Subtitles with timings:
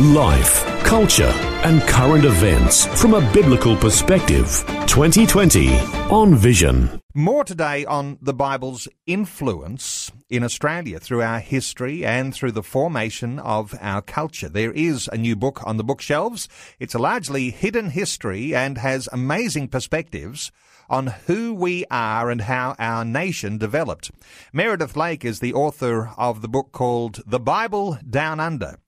[0.00, 1.32] Life, culture,
[1.64, 4.64] and current events from a biblical perspective.
[4.86, 5.76] 2020
[6.08, 7.00] on Vision.
[7.14, 13.40] More today on the Bible's influence in Australia through our history and through the formation
[13.40, 14.48] of our culture.
[14.48, 16.48] There is a new book on the bookshelves.
[16.78, 20.52] It's a largely hidden history and has amazing perspectives
[20.88, 24.12] on who we are and how our nation developed.
[24.52, 28.78] Meredith Lake is the author of the book called The Bible Down Under.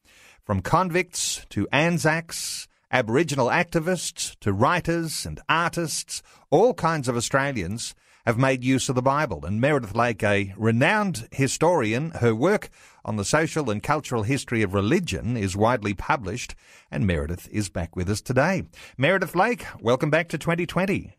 [0.50, 7.94] From convicts to Anzacs, Aboriginal activists to writers and artists, all kinds of Australians
[8.26, 9.46] have made use of the Bible.
[9.46, 12.68] And Meredith Lake, a renowned historian, her work
[13.04, 16.56] on the social and cultural history of religion is widely published,
[16.90, 18.64] and Meredith is back with us today.
[18.98, 21.14] Meredith Lake, welcome back to 2020.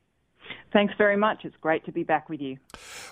[0.74, 1.44] Thanks very much.
[1.44, 2.58] It's great to be back with you.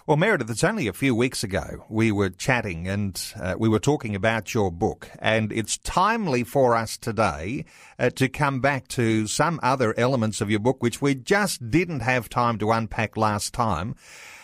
[0.08, 3.80] Well, Meredith, it's only a few weeks ago we were chatting and uh, we were
[3.80, 7.66] talking about your book, and it's timely for us today
[7.98, 12.00] uh, to come back to some other elements of your book which we just didn't
[12.00, 13.96] have time to unpack last time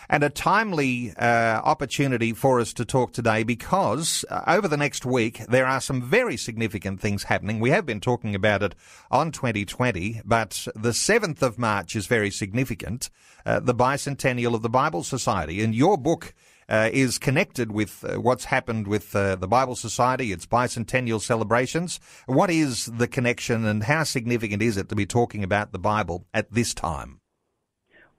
[0.08, 5.04] and a timely uh, opportunity for us to talk today because uh, over the next
[5.04, 7.60] week there are some very significant things happening.
[7.60, 8.74] We have been talking about it
[9.10, 13.10] on 2020, but the 7th of March is very significant,
[13.44, 15.62] uh, the bicentennial of the Bible Society.
[15.62, 16.34] And your book
[16.68, 22.00] uh, is connected with uh, what's happened with uh, the Bible Society, its bicentennial celebrations.
[22.26, 26.26] What is the connection and how significant is it to be talking about the Bible
[26.34, 27.20] at this time?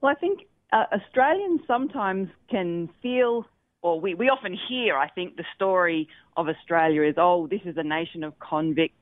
[0.00, 3.46] Well, I think uh, Australians sometimes can feel,
[3.82, 7.76] or we, we often hear, I think, the story of Australia is, oh, this is
[7.76, 8.98] a nation of convicts,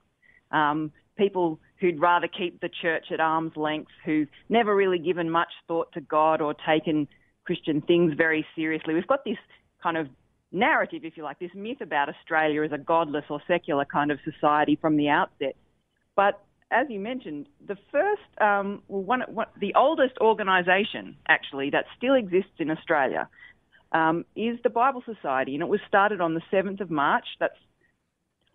[0.51, 5.53] um, people who'd rather keep the church at arm's length, who've never really given much
[5.67, 7.09] thought to God or taken
[7.45, 8.95] Christian things very seriously.
[8.95, 9.37] We've got this
[9.83, 10.09] kind of
[10.53, 14.19] narrative, if you like, this myth about Australia as a godless or secular kind of
[14.25, 15.57] society from the outset.
[16.15, 21.85] But as you mentioned, the first, um, well, one, one, the oldest organisation actually that
[21.97, 23.29] still exists in Australia
[23.93, 27.25] um, is the Bible Society, and it was started on the 7th of March.
[27.39, 27.55] That's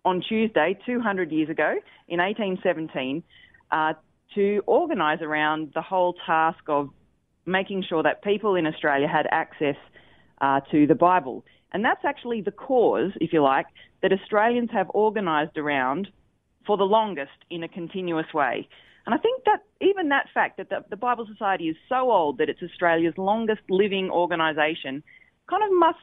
[0.04, 1.76] on Tuesday, 200 years ago,
[2.08, 3.22] in 1817,
[3.70, 3.94] uh,
[4.34, 6.90] to organise around the whole task of
[7.46, 9.76] making sure that people in Australia had access
[10.40, 11.44] uh, to the Bible.
[11.72, 13.66] And that's actually the cause, if you like,
[14.02, 16.08] that Australians have organised around
[16.66, 18.68] for the longest in a continuous way.
[19.04, 22.38] And I think that even that fact that the, the Bible Society is so old
[22.38, 25.02] that it's Australia's longest living organisation
[25.50, 25.98] kind of must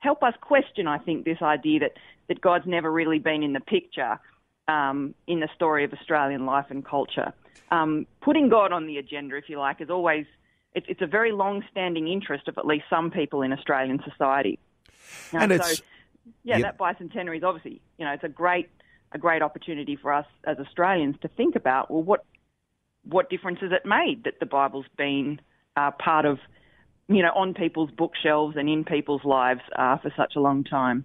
[0.00, 1.92] help us question, I think, this idea that,
[2.28, 4.18] that God's never really been in the picture
[4.66, 7.32] um, in the story of Australian life and culture.
[7.70, 10.26] Um, putting God on the agenda, if you like, is always
[10.74, 14.58] it's, it's a very long-standing interest of at least some people in Australian society.
[15.32, 15.82] And, and so,
[16.44, 18.70] yeah, that bicentenary is obviously, you know, it's a great
[19.14, 22.24] a great opportunity for us as Australians to think about well, what
[23.04, 25.40] what difference has it made that the Bible's been
[25.76, 26.38] uh, part of
[27.08, 31.04] you know, on people's bookshelves and in people's lives uh, for such a long time.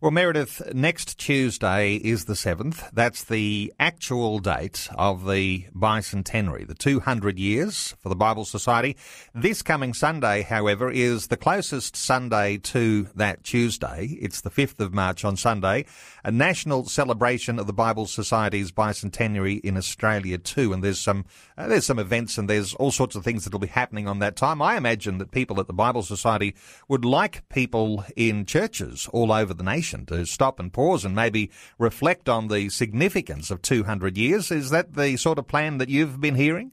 [0.00, 2.90] Well, Meredith, next Tuesday is the 7th.
[2.92, 8.96] That's the actual date of the bicentenary, the 200 years for the Bible Society.
[9.34, 14.16] This coming Sunday, however, is the closest Sunday to that Tuesday.
[14.20, 15.84] It's the 5th of March on Sunday,
[16.24, 20.72] a national celebration of the Bible Society's bicentenary in Australia too.
[20.72, 21.26] And there's some,
[21.58, 24.18] uh, there's some events and there's all sorts of things that will be happening on
[24.20, 24.62] that time.
[24.62, 26.54] I imagine that people at the Bible Society
[26.88, 31.50] would like people in churches all over the nation to stop and pause and maybe
[31.78, 34.50] reflect on the significance of 200 years.
[34.50, 36.72] Is that the sort of plan that you've been hearing?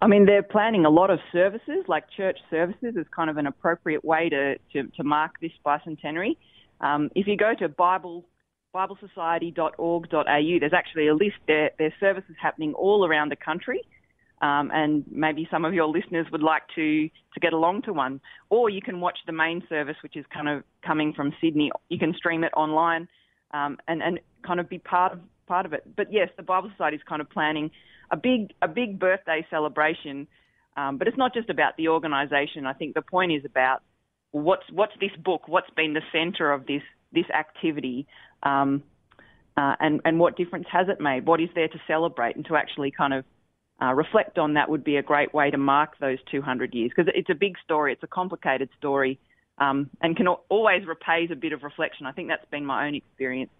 [0.00, 3.46] I mean, they're planning a lot of services, like church services, is kind of an
[3.46, 6.36] appropriate way to, to, to mark this bicentenary.
[6.80, 8.24] Um, if you go to Bible
[8.74, 11.70] biblesociety.org.au, there's actually a list there.
[11.78, 13.82] There's services happening all around the country.
[14.42, 18.20] Um, and maybe some of your listeners would like to to get along to one.
[18.50, 21.70] Or you can watch the main service, which is kind of coming from Sydney.
[21.88, 23.08] You can stream it online
[23.52, 25.84] um, and and kind of be part of part of it.
[25.96, 27.70] But yes, the Bible Society is kind of planning
[28.10, 30.26] a big a big birthday celebration.
[30.76, 32.66] Um, but it's not just about the organisation.
[32.66, 33.82] I think the point is about
[34.32, 35.46] what's what's this book?
[35.46, 38.06] What's been the centre of this this activity?
[38.42, 38.82] Um,
[39.56, 41.26] uh, and and what difference has it made?
[41.26, 43.24] What is there to celebrate and to actually kind of
[43.82, 47.12] uh, reflect on that would be a great way to mark those 200 years because
[47.16, 49.18] it's a big story, it's a complicated story,
[49.58, 52.06] um, and can always repays a bit of reflection.
[52.06, 53.50] I think that's been my own experience.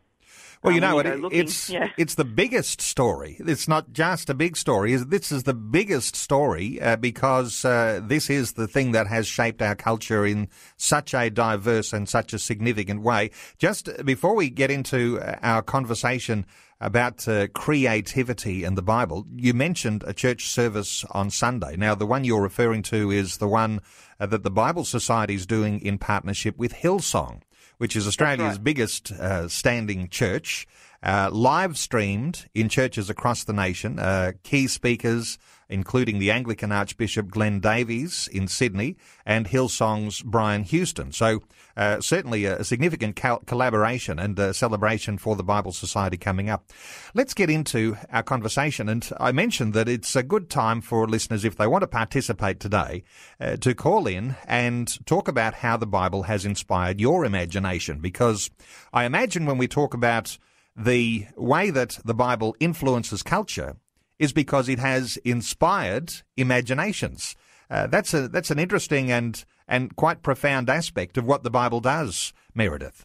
[0.63, 1.89] Well, you um, know, it, it's yeah.
[1.99, 3.37] it's the biggest story.
[3.41, 4.95] It's not just a big story.
[4.95, 9.61] This is the biggest story uh, because uh, this is the thing that has shaped
[9.61, 13.33] our culture in such a diverse and such a significant way.
[13.59, 16.47] Just before we get into uh, our conversation
[16.82, 21.76] about uh, creativity in the Bible, you mentioned a church service on Sunday.
[21.76, 23.81] Now, the one you're referring to is the one
[24.20, 27.43] uh, that the Bible Society is doing in partnership with Hillsong
[27.82, 28.62] which is Australia's right.
[28.62, 30.69] biggest uh, standing church,
[31.02, 33.99] uh, live streamed in churches across the nation.
[33.99, 35.37] Uh, key speakers
[35.69, 41.12] including the Anglican Archbishop Glenn Davies in Sydney and Hillsong's Brian Houston.
[41.12, 41.41] So
[41.76, 43.17] uh, certainly a, significant
[43.47, 46.70] collaboration and a celebration for the Bible Society coming up.
[47.14, 48.88] Let's get into our conversation.
[48.88, 52.61] And I mentioned that it's a good time for listeners, if they want to participate
[52.61, 53.05] today,
[53.41, 58.00] uh, to call in and talk about how the Bible has inspired your imagination.
[58.00, 58.50] Because
[58.93, 60.38] I imagine when we talk about
[60.76, 63.76] the way that the Bible influences culture,
[64.23, 67.35] is because it has inspired imaginations.
[67.69, 71.81] Uh, that's a that's an interesting and and quite profound aspect of what the Bible
[71.81, 73.05] does, Meredith.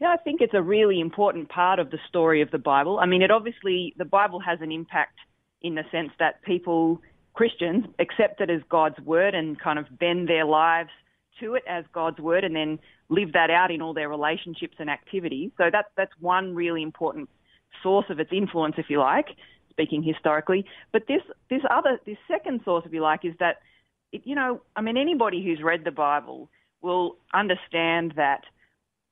[0.00, 2.98] Yeah, I think it's a really important part of the story of the Bible.
[2.98, 5.16] I mean, it obviously the Bible has an impact
[5.62, 7.00] in the sense that people
[7.32, 10.90] Christians accept it as God's word and kind of bend their lives
[11.40, 12.78] to it as God's word and then
[13.08, 15.52] live that out in all their relationships and activities.
[15.56, 17.30] So that's that's one really important
[17.82, 19.28] source of its influence, if you like
[19.72, 20.64] speaking historically.
[20.92, 23.56] But this this other this second source, if you like, is that
[24.12, 26.48] it, you know I mean anybody who's read the Bible
[26.80, 28.42] will understand that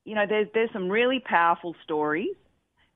[0.04, 2.36] you know there's there's some really powerful stories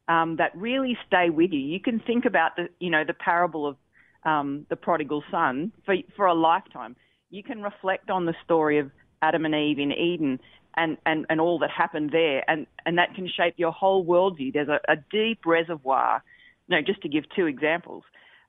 [0.09, 1.61] um, that really stay with you.
[1.61, 3.77] You can think about the you know the parable of
[4.25, 6.97] um, the prodigal son for for a lifetime.
[7.31, 8.91] You can reflect on the story of
[9.23, 10.39] Adam and Eve in Eden
[10.77, 14.53] and, and, and all that happened there, and, and that can shape your whole worldview.
[14.53, 16.23] There's a, a deep reservoir
[16.69, 18.05] no, just to give two examples,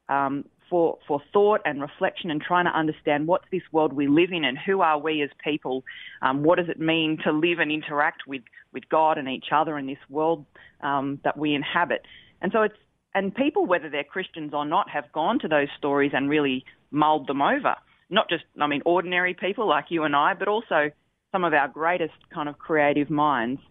[0.09, 4.31] um, for, for thought and reflection and trying to understand what's this world we live
[4.31, 5.83] in and who are we as people?
[6.21, 8.41] Um, what does it mean to live and interact with,
[8.73, 10.45] with God and each other in this world
[10.81, 12.01] um, that we inhabit?
[12.41, 12.75] And so it's,
[13.13, 17.27] and people, whether they're Christians or not, have gone to those stories and really mulled
[17.27, 17.75] them over.
[18.09, 20.91] Not just, I mean, ordinary people like you and I, but also
[21.31, 23.61] some of our greatest kind of creative minds,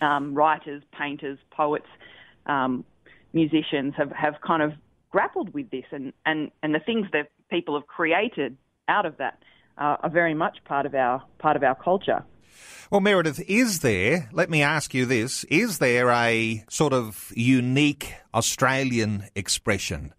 [0.00, 1.86] um, writers, painters, poets,
[2.46, 2.84] um,
[3.32, 4.72] musicians have, have kind of
[5.10, 8.56] grappled with this, and, and, and the things that people have created
[8.88, 9.42] out of that
[9.78, 12.24] uh, are very much part of our part of our culture.
[12.90, 18.14] Well, Meredith, is there, let me ask you this, is there a sort of unique
[18.34, 20.12] Australian expression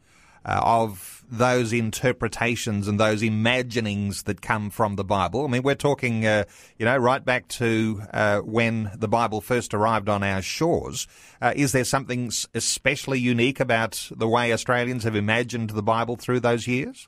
[0.45, 5.45] uh, of those interpretations and those imaginings that come from the Bible.
[5.45, 6.43] I mean, we're talking, uh,
[6.77, 11.07] you know, right back to uh, when the Bible first arrived on our shores.
[11.41, 16.39] Uh, is there something especially unique about the way Australians have imagined the Bible through
[16.39, 17.07] those years?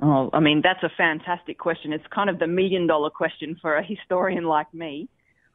[0.00, 1.92] Oh, I mean, that's a fantastic question.
[1.92, 5.08] It's kind of the million dollar question for a historian like me.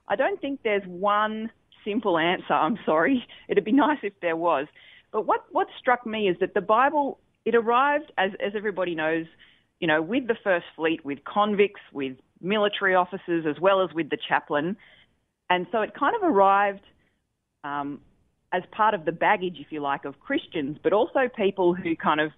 [0.08, 1.52] I don't think there's one
[1.86, 2.54] simple answer.
[2.54, 3.26] I'm sorry.
[3.48, 4.68] It'd be nice if there was.
[5.12, 9.26] But what, what struck me is that the Bible, it arrived, as, as everybody knows,
[9.80, 14.10] you know, with the First Fleet, with convicts, with military officers, as well as with
[14.10, 14.78] the chaplain.
[15.50, 16.84] And so it kind of arrived
[17.64, 18.02] um,
[18.54, 22.20] as part of the baggage, if you like, of Christians, but also people who kind
[22.20, 22.32] of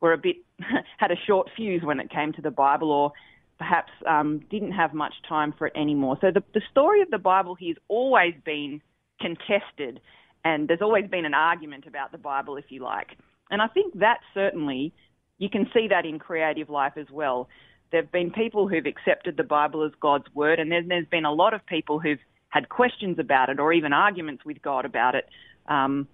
[0.00, 0.36] were a bit,
[0.98, 3.12] had a short fuse when it came to the Bible or
[3.58, 6.16] perhaps um, didn't have much time for it anymore.
[6.20, 8.80] So the, the story of the Bible here has always been
[9.20, 10.00] contested
[10.48, 13.16] and there's always been an argument about the Bible, if you like.
[13.50, 14.92] And I think that certainly,
[15.36, 17.48] you can see that in creative life as well.
[17.90, 21.26] There have been people who've accepted the Bible as God's word, and then there's been
[21.26, 25.14] a lot of people who've had questions about it or even arguments with God about
[25.14, 25.28] it.
[25.66, 26.08] Um,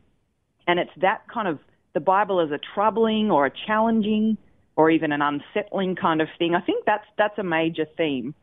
[0.66, 1.60] and it's that kind of
[1.92, 4.36] the Bible as a troubling or a challenging
[4.74, 6.56] or even an unsettling kind of thing.
[6.56, 8.34] I think that's that's a major theme.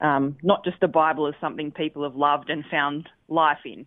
[0.00, 3.86] Um, not just the Bible as something people have loved and found life in,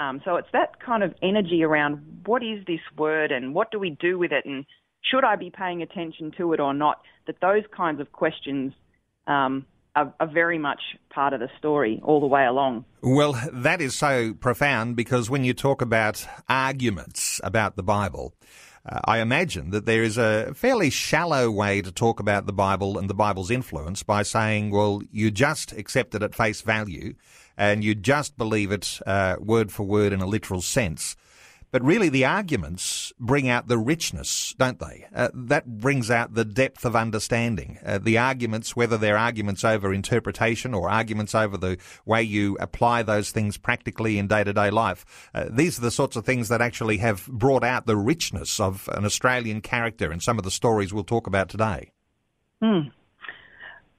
[0.00, 3.78] um, so it's that kind of energy around what is this word and what do
[3.78, 4.64] we do with it and
[5.02, 7.02] should I be paying attention to it or not?
[7.26, 8.72] That those kinds of questions
[9.26, 10.80] um, are, are, very much
[11.10, 12.84] part of the story all the way along.
[13.02, 18.34] Well, that is so profound because when you talk about arguments about the Bible,
[18.86, 22.98] uh, I imagine that there is a fairly shallow way to talk about the Bible
[22.98, 27.14] and the Bible's influence by saying, well, you just accept it at face value
[27.60, 31.14] and you just believe it uh, word for word in a literal sense.
[31.70, 35.06] But really, the arguments bring out the richness, don't they?
[35.14, 37.78] Uh, that brings out the depth of understanding.
[37.84, 41.76] Uh, the arguments, whether they're arguments over interpretation or arguments over the
[42.06, 45.90] way you apply those things practically in day to day life, uh, these are the
[45.90, 50.18] sorts of things that actually have brought out the richness of an Australian character in
[50.18, 51.92] some of the stories we'll talk about today.
[52.62, 52.88] Hmm.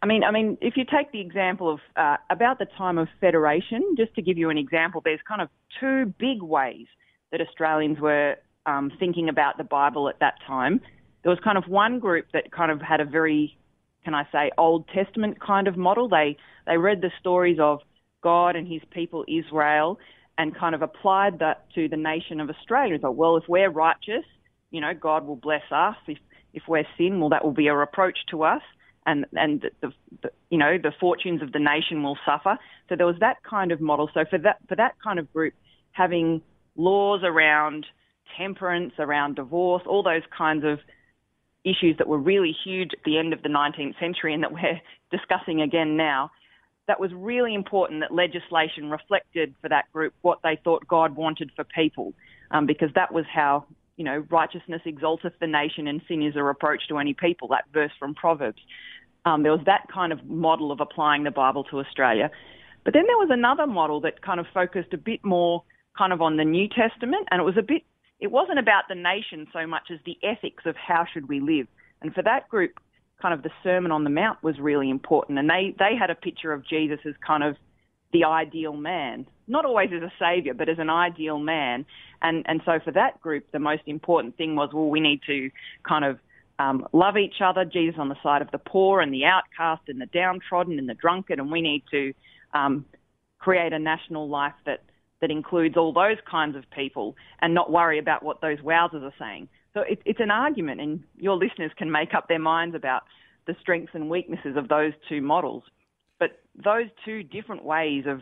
[0.01, 3.07] I mean, I mean, if you take the example of uh, about the time of
[3.19, 6.87] federation, just to give you an example, there's kind of two big ways
[7.31, 10.81] that Australians were um, thinking about the Bible at that time.
[11.23, 13.57] There was kind of one group that kind of had a very,
[14.03, 16.09] can I say, Old Testament kind of model.
[16.09, 17.81] They they read the stories of
[18.23, 19.99] God and His people Israel,
[20.35, 22.97] and kind of applied that to the nation of Australia.
[22.97, 24.25] Thought, well, if we're righteous,
[24.71, 25.95] you know, God will bless us.
[26.07, 26.17] If
[26.55, 28.63] if we're sin, well, that will be a reproach to us
[29.05, 32.57] and and the, the, you know the fortunes of the nation will suffer.
[32.89, 34.09] So there was that kind of model.
[34.13, 35.53] So for that for that kind of group,
[35.91, 36.41] having
[36.75, 37.85] laws around
[38.37, 40.79] temperance, around divorce, all those kinds of
[41.63, 44.81] issues that were really huge at the end of the 19th century and that we're
[45.11, 46.31] discussing again now.
[46.87, 51.51] That was really important that legislation reflected for that group what they thought God wanted
[51.55, 52.13] for people,
[52.49, 53.65] um, because that was how
[54.01, 57.65] you know, righteousness exalteth the nation and sin is a reproach to any people, that
[57.71, 58.59] verse from Proverbs.
[59.25, 62.31] Um, there was that kind of model of applying the Bible to Australia.
[62.83, 65.63] But then there was another model that kind of focused a bit more
[65.97, 67.83] kind of on the New Testament, and it was a bit,
[68.19, 71.67] it wasn't about the nation so much as the ethics of how should we live.
[72.01, 72.79] And for that group,
[73.21, 76.15] kind of the Sermon on the Mount was really important, and they they had a
[76.15, 77.55] picture of Jesus as kind of
[78.13, 81.85] the ideal man, not always as a savior, but as an ideal man.
[82.21, 85.51] And and so for that group, the most important thing was, well, we need to
[85.87, 86.17] kind of
[86.61, 87.65] um, love each other.
[87.65, 90.93] Jesus on the side of the poor and the outcast and the downtrodden and the
[90.93, 92.13] drunkard, and we need to
[92.53, 92.85] um,
[93.39, 94.81] create a national life that
[95.21, 99.13] that includes all those kinds of people and not worry about what those wowsers are
[99.19, 99.47] saying.
[99.73, 103.03] So it, it's an argument, and your listeners can make up their minds about
[103.47, 105.63] the strengths and weaknesses of those two models.
[106.19, 108.21] But those two different ways of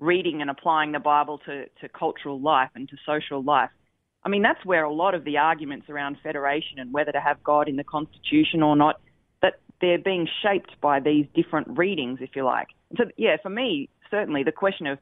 [0.00, 3.70] reading and applying the Bible to, to cultural life and to social life,
[4.22, 7.42] I mean, that's where a lot of the arguments around federation and whether to have
[7.42, 9.00] God in the Constitution or not,
[9.40, 12.68] that they're being shaped by these different readings, if you like.
[12.96, 14.98] So, yeah, for me, certainly the question of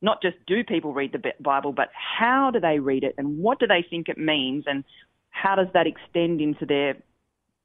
[0.00, 3.58] not just do people read the Bible, but how do they read it and what
[3.58, 4.84] do they think it means and
[5.30, 6.96] how does that extend into their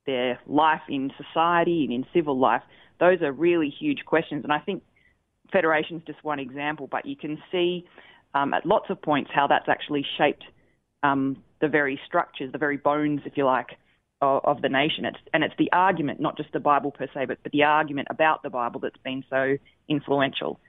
[0.07, 2.63] their life in society and in civil life?
[2.99, 4.43] Those are really huge questions.
[4.43, 4.83] And I think
[5.51, 7.85] Federation is just one example, but you can see
[8.33, 10.43] um, at lots of points how that's actually shaped
[11.03, 13.77] um, the very structures, the very bones, if you like,
[14.21, 15.05] of, of, the nation.
[15.05, 18.07] It's, and it's the argument, not just the Bible per se, but, but the argument
[18.11, 20.59] about the Bible that's been so influential.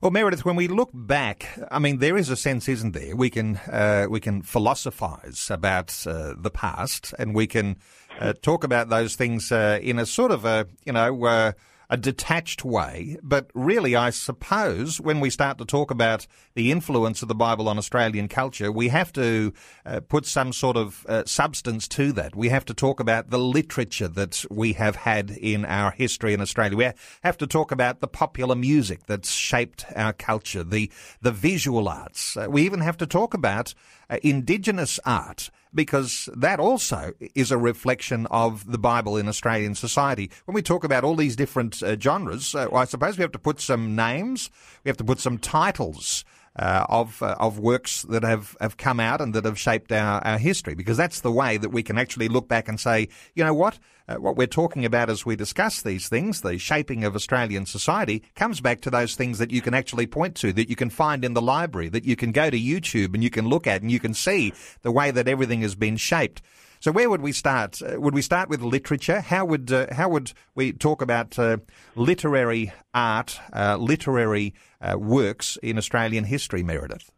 [0.00, 3.16] Well, Meredith, when we look back, I mean, there is a sense, isn't there?
[3.16, 7.76] We can uh, we can philosophize about uh, the past, and we can
[8.20, 11.52] uh, talk about those things uh, in a sort of a you know uh,
[11.90, 13.16] a detached way.
[13.22, 17.68] But really, I suppose when we start to talk about the influence of the Bible
[17.68, 19.52] on Australian culture, we have to
[19.86, 22.36] uh, put some sort of uh, substance to that.
[22.36, 26.40] We have to talk about the literature that we have had in our history in
[26.40, 26.76] Australia.
[26.76, 26.90] We
[27.22, 30.90] have to talk about the popular music that's shaped our culture, the
[31.22, 32.36] the visual arts.
[32.36, 33.74] Uh, we even have to talk about
[34.10, 40.30] uh, indigenous art because that also is a reflection of the Bible in Australian society.
[40.44, 43.38] When we talk about all these different uh, genres, uh, I suppose we have to
[43.38, 44.50] put some names,
[44.84, 46.24] we have to put some titles.
[46.58, 50.20] Uh, of uh, of works that have, have come out and that have shaped our,
[50.26, 53.44] our history because that's the way that we can actually look back and say, you
[53.44, 57.14] know what, uh, what we're talking about as we discuss these things, the shaping of
[57.14, 60.74] Australian society, comes back to those things that you can actually point to, that you
[60.74, 63.66] can find in the library, that you can go to YouTube and you can look
[63.66, 66.42] at and you can see the way that everything has been shaped.
[66.80, 67.82] So where would we start?
[67.82, 69.20] Uh, would we start with literature?
[69.20, 71.58] How would uh, how would we talk about uh,
[71.96, 77.10] literary art, uh, literary uh, works in Australian history, Meredith?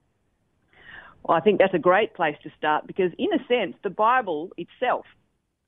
[1.22, 4.50] Well, I think that's a great place to start because, in a sense, the Bible
[4.56, 5.04] itself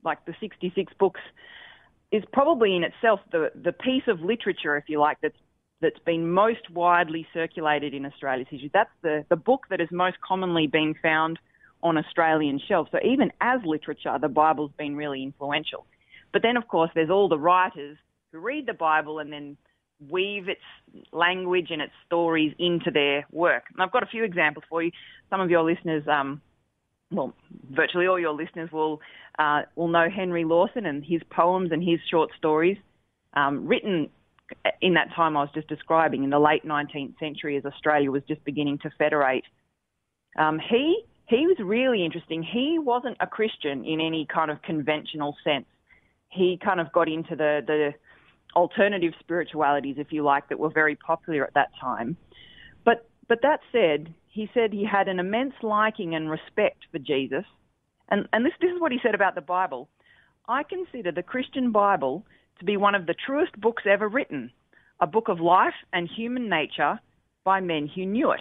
[0.05, 1.21] like the 66 books,
[2.11, 5.37] is probably in itself the, the piece of literature, if you like, that's
[5.81, 8.71] that's been most widely circulated in Australia's history.
[8.73, 11.41] That's the, the book that is most commonly being found
[11.83, 12.91] on Australian shelves.
[12.93, 15.87] So even as literature, the Bible's been really influential.
[16.33, 17.99] But then, of course, there's all the writers
[18.31, 19.57] who read the Bible and then
[20.11, 20.61] weave its
[21.13, 23.65] language and its stories into their work.
[23.73, 24.91] And I've got a few examples for you.
[25.31, 26.41] Some of your listeners um,
[27.13, 27.35] well,
[27.71, 29.01] virtually all your listeners will
[29.39, 32.79] uh, will know Henry Lawson and his poems and his short stories,
[33.35, 34.11] um, written
[34.81, 38.23] in that time I was just describing in the late 19th century as Australia was
[38.29, 39.45] just beginning to federate.
[40.39, 42.43] Um, he he was really interesting.
[42.43, 45.67] He wasn't a Christian in any kind of conventional sense.
[46.29, 47.95] He kind of got into the the
[48.55, 52.17] alternative spiritualities, if you like, that were very popular at that time.
[52.85, 57.45] But but that said, he said he had an immense liking and respect for Jesus.
[58.09, 59.89] And and this this is what he said about the Bible.
[60.49, 62.27] I consider the Christian Bible
[62.59, 64.51] to be one of the truest books ever written,
[65.01, 66.99] a book of life and human nature
[67.45, 68.41] by men who knew it.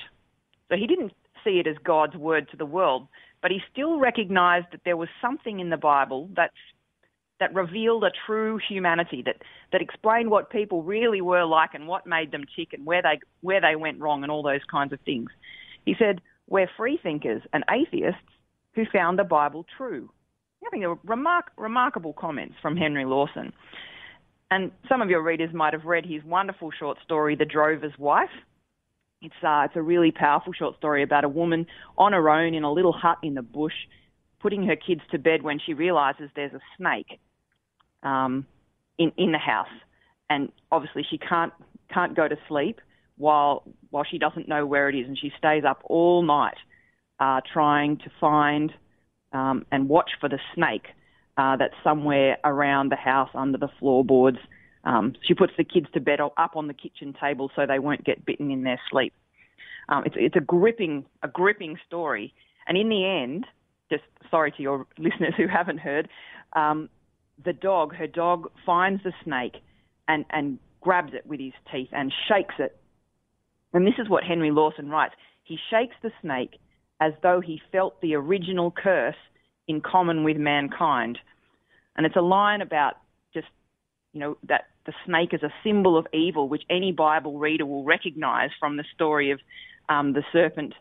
[0.70, 3.08] So he didn't see it as God's word to the world,
[3.42, 6.54] but he still recognized that there was something in the Bible that's
[7.40, 9.38] that revealed a true humanity that
[9.72, 13.20] that explained what people really were like and what made them tick and where they
[13.42, 15.30] where they went wrong and all those kinds of things.
[15.86, 18.22] He said, "We're free thinkers and atheists
[18.76, 20.10] who found the Bible true."
[20.66, 23.52] I think are remark, remarkable comments from Henry Lawson.
[24.52, 28.30] And some of your readers might have read his wonderful short story, The Drover's Wife.
[29.22, 32.64] It's, uh, it's a really powerful short story about a woman on her own in
[32.64, 33.74] a little hut in the bush,
[34.40, 37.20] putting her kids to bed when she realizes there's a snake
[38.02, 38.48] um,
[38.98, 39.68] in in the house,
[40.30, 41.54] and obviously she can't
[41.94, 42.82] can't go to sleep
[43.18, 46.58] while while she doesn't know where it is, and she stays up all night
[47.20, 48.74] uh, trying to find
[49.34, 50.88] um, and watch for the snake
[51.38, 54.40] uh, that's somewhere around the house under the floorboards.
[54.84, 58.04] Um, she puts the kids to bed up on the kitchen table so they won't
[58.04, 59.14] get bitten in their sleep.
[59.90, 62.34] Um, it's, it's a gripping, a gripping story.
[62.68, 63.46] And in the end,
[63.90, 66.10] just sorry to your listeners who haven't heard,
[66.54, 66.90] um,
[67.44, 69.58] the dog, her dog finds the snake
[70.08, 72.78] and, and grabs it with his teeth and shakes it.
[73.74, 75.14] And this is what Henry Lawson writes.
[75.44, 76.60] He shakes the snake
[77.00, 79.16] as though he felt the original curse
[79.68, 81.18] in common with mankind.
[81.96, 82.96] And it's a line about
[83.34, 83.48] just,
[84.14, 87.84] you know, that the snake is a symbol of evil, which any Bible reader will
[87.84, 89.40] recognize from the story of
[89.90, 90.74] um, the serpent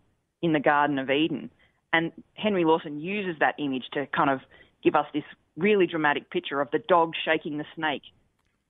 [0.43, 1.51] in the Garden of Eden.
[1.93, 4.41] And Henry Lawson uses that image to kind of
[4.83, 5.25] give us this
[5.57, 8.03] really dramatic picture of the dog shaking the snake.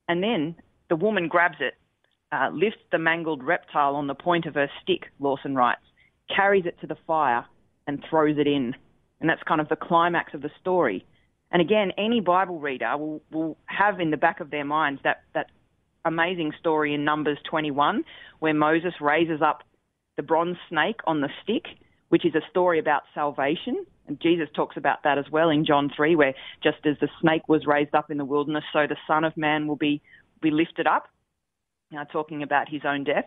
[0.08, 0.56] And then
[0.88, 1.74] the woman grabs it,
[2.32, 5.82] uh, lifts the mangled reptile on the point of her stick, Lawson writes,
[6.34, 7.44] carries it to the fire,
[7.86, 8.74] and throws it in.
[9.20, 11.04] And that's kind of the climax of the story.
[11.52, 15.22] And again, any Bible reader will, will have in the back of their minds that,
[15.34, 15.50] that
[16.04, 18.04] amazing story in Numbers 21
[18.38, 19.62] where Moses raises up
[20.16, 21.64] the bronze snake on the stick,
[22.08, 23.84] which is a story about salvation.
[24.06, 27.48] And Jesus talks about that as well in John 3, where just as the snake
[27.48, 30.02] was raised up in the wilderness, so the Son of Man will be,
[30.42, 31.08] be lifted up,
[31.90, 33.26] now talking about his own death.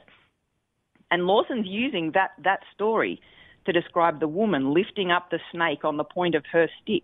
[1.10, 3.22] And Lawson's using that, that story
[3.66, 7.04] to describe the woman lifting up the snake on the point of her stick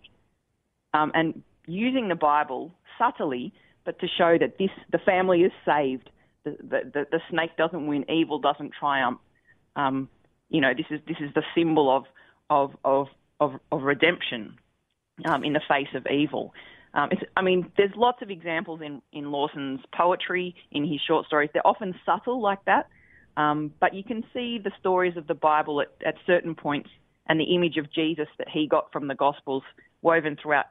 [0.94, 3.52] um, and using the Bible subtly,
[3.84, 6.10] but to show that this the family is saved.
[6.44, 9.20] The, the, the snake doesn't win, evil doesn't triumph.
[9.76, 10.08] Um,
[10.48, 12.04] you know, this is this is the symbol of
[12.48, 13.08] of of
[13.40, 14.56] of, of redemption
[15.26, 16.52] um, in the face of evil.
[16.92, 21.50] Um, I mean, there's lots of examples in, in Lawson's poetry, in his short stories.
[21.52, 22.88] They're often subtle like that,
[23.36, 26.90] um, but you can see the stories of the Bible at, at certain points
[27.28, 29.62] and the image of Jesus that he got from the Gospels
[30.02, 30.66] woven throughout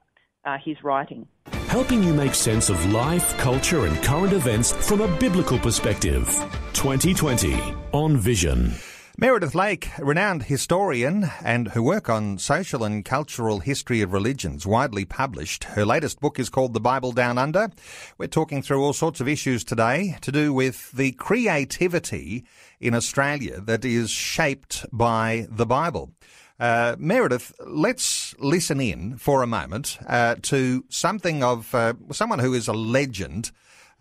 [0.50, 1.28] uh, his writing.
[1.68, 6.26] Helping you make sense of life, culture, and current events from a biblical perspective.
[6.74, 8.74] 2020 on Vision.
[9.20, 15.04] Meredith Lake, renowned historian and her work on social and cultural history of religions, widely
[15.04, 15.66] published.
[15.66, 17.70] Her latest book is called The Bible Down Under.
[18.18, 22.46] We're talking through all sorts of issues today to do with the creativity
[22.80, 26.14] in Australia that is shaped by the Bible.
[26.60, 32.54] Uh, Meredith, let's listen in for a moment uh, to something of uh, someone who
[32.54, 33.52] is a legend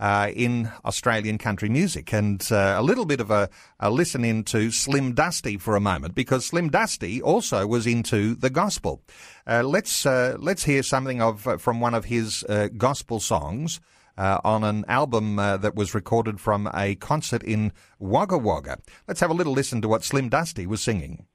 [0.01, 2.13] uh, in Australian country music.
[2.13, 6.17] And uh, a little bit of a, a listen into Slim Dusty for a moment,
[6.17, 9.03] because Slim Dusty also was into the gospel.
[9.47, 13.81] Uh, let's uh, let's hear something of uh, from one of his uh, gospel songs.
[14.19, 18.79] on an album that was recorded from a concert in Wagga Wagga.
[19.07, 21.27] Let's have a little listen to what Slim Dusty was singing.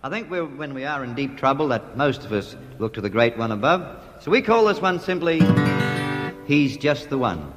[0.00, 3.10] I think when we are in deep trouble, that most of us look to the
[3.10, 4.00] great one above.
[4.20, 5.40] So we call this one simply,
[6.46, 7.52] He's Just the One.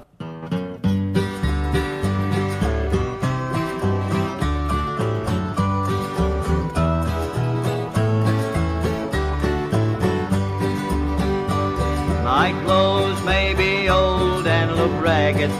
[12.23, 15.51] My clothes may be old and look ragged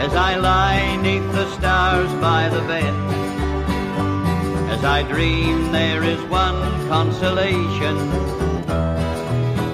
[0.00, 3.11] as I lie neath the stars by the bed.
[4.84, 7.96] I dream, there is one consolation.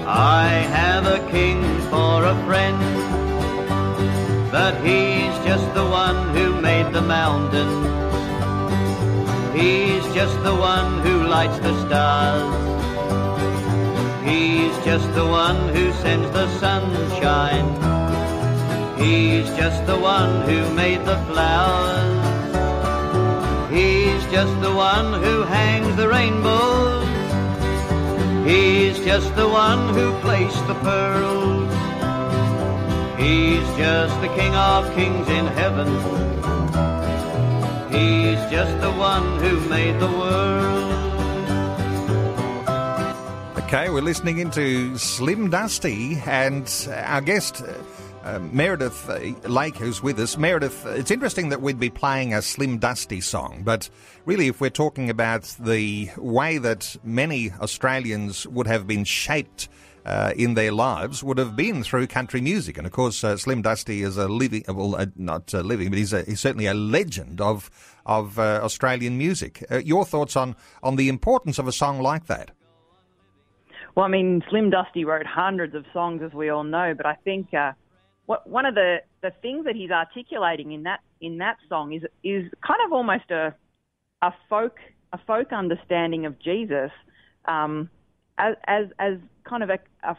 [0.05, 2.77] I have a king for a friend,
[4.51, 7.87] but he's just the one who made the mountains.
[9.59, 12.69] He's just the one who lights the stars.
[14.23, 17.67] He's just the one who sends the sunshine.
[18.99, 22.18] He's just the one who made the flowers.
[24.31, 27.07] Just the one who hangs the rainbows.
[28.47, 31.71] He's just the one who placed the pearls.
[33.19, 35.87] He's just the King of Kings in heaven.
[37.91, 40.99] He's just the one who made the world.
[43.63, 47.61] Okay, we're listening into Slim Dusty and our guest.
[47.61, 47.73] Uh,
[48.29, 50.37] uh, Meredith uh, Lake, who's with us.
[50.37, 53.89] Meredith, it's interesting that we'd be playing a Slim Dusty song, but
[54.25, 59.67] really, if we're talking about the way that many Australians would have been shaped
[60.05, 62.77] uh, in their lives would have been through country music.
[62.77, 66.13] And of course, uh, Slim Dusty is a living, well, uh, not living, but he's,
[66.13, 67.69] a, he's certainly a legend of
[68.05, 69.63] of uh, Australian music.
[69.71, 72.51] Uh, your thoughts on on the importance of a song like that?
[73.95, 77.15] Well, I mean, Slim Dusty wrote hundreds of songs, as we all know, but I
[77.23, 77.73] think uh,
[78.29, 82.03] what, one of the, the things that he's articulating in that in that song is
[82.23, 83.55] is kind of almost a
[84.21, 84.75] a folk
[85.11, 86.91] a folk understanding of Jesus
[87.45, 87.89] um,
[88.37, 89.13] as, as as
[89.45, 90.15] kind of a, a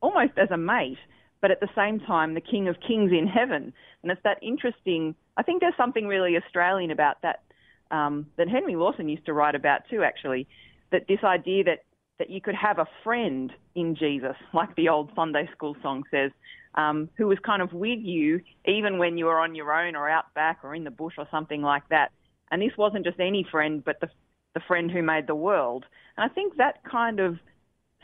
[0.00, 0.98] almost as a mate,
[1.40, 3.72] but at the same time the King of Kings in heaven.
[4.04, 5.16] And it's that interesting.
[5.36, 7.42] I think there's something really Australian about that
[7.90, 10.04] um, that Henry Lawson used to write about too.
[10.04, 10.46] Actually,
[10.92, 11.80] that this idea that
[12.20, 16.30] that you could have a friend in Jesus, like the old Sunday school song says,
[16.74, 20.08] um, who was kind of with you even when you were on your own or
[20.08, 22.10] out back or in the bush or something like that.
[22.50, 24.08] And this wasn't just any friend, but the
[24.54, 25.84] the friend who made the world.
[26.16, 27.38] And I think that kind of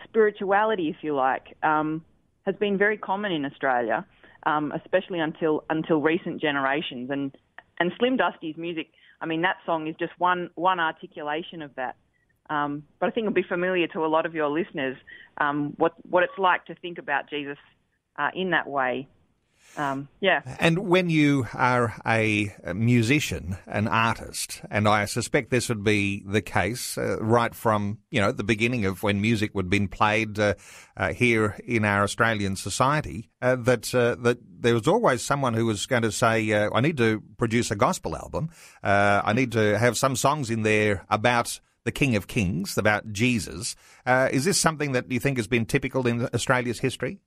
[0.04, 2.04] spirituality, if you like, um,
[2.46, 4.06] has been very common in Australia,
[4.44, 7.10] um, especially until until recent generations.
[7.10, 7.36] And
[7.78, 8.88] and Slim Dusty's music,
[9.20, 11.96] I mean, that song is just one one articulation of that.
[12.50, 14.96] Um, but I think it'll be familiar to a lot of your listeners
[15.38, 17.58] um, what what it's like to think about Jesus
[18.18, 19.08] uh, in that way.
[19.78, 20.42] Um, yeah.
[20.58, 26.42] And when you are a musician, an artist, and I suspect this would be the
[26.42, 30.38] case uh, right from you know the beginning of when music would have been played
[30.38, 30.54] uh,
[30.96, 35.66] uh, here in our Australian society, uh, that uh, that there was always someone who
[35.66, 38.50] was going to say, uh, "I need to produce a gospel album.
[38.82, 43.74] I need to have some songs in there about." The King of Kings, about Jesus.
[44.06, 47.18] is this something that you think has been typical in Australia's history?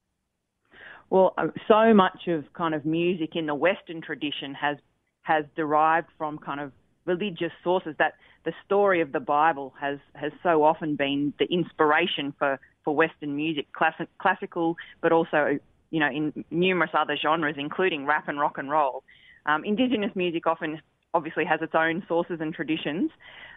[1.11, 4.77] Well, uh, so much of kind of music in the Western tradition has
[5.23, 6.71] has derived from kind of
[7.05, 7.95] religious sources.
[7.99, 8.13] That
[8.45, 13.35] the story of the Bible has has so often been the inspiration for for Western
[13.35, 18.57] music, classic, classical, but also you know in numerous other genres, including rap and rock
[18.57, 19.03] and roll.
[19.45, 20.81] Um, indigenous music often
[21.13, 23.11] obviously has its own sources and traditions.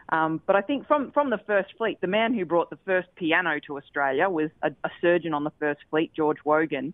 [0.08, 3.08] Um, but I think from, from the First Fleet, the man who brought the first
[3.14, 6.92] piano to Australia was a, a surgeon on the First Fleet, George Worgan.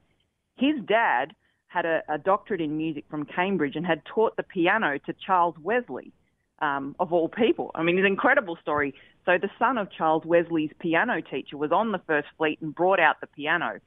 [0.61, 1.33] His dad
[1.69, 5.55] had a, a doctorate in music from Cambridge and had taught the piano to Charles
[5.63, 6.13] Wesley,
[6.61, 7.71] um, of all people.
[7.75, 8.95] I mean, it's an incredible story.
[9.25, 13.01] So the son of Charles Wesley's piano teacher was on the First Fleet and brought
[13.01, 13.81] out the piano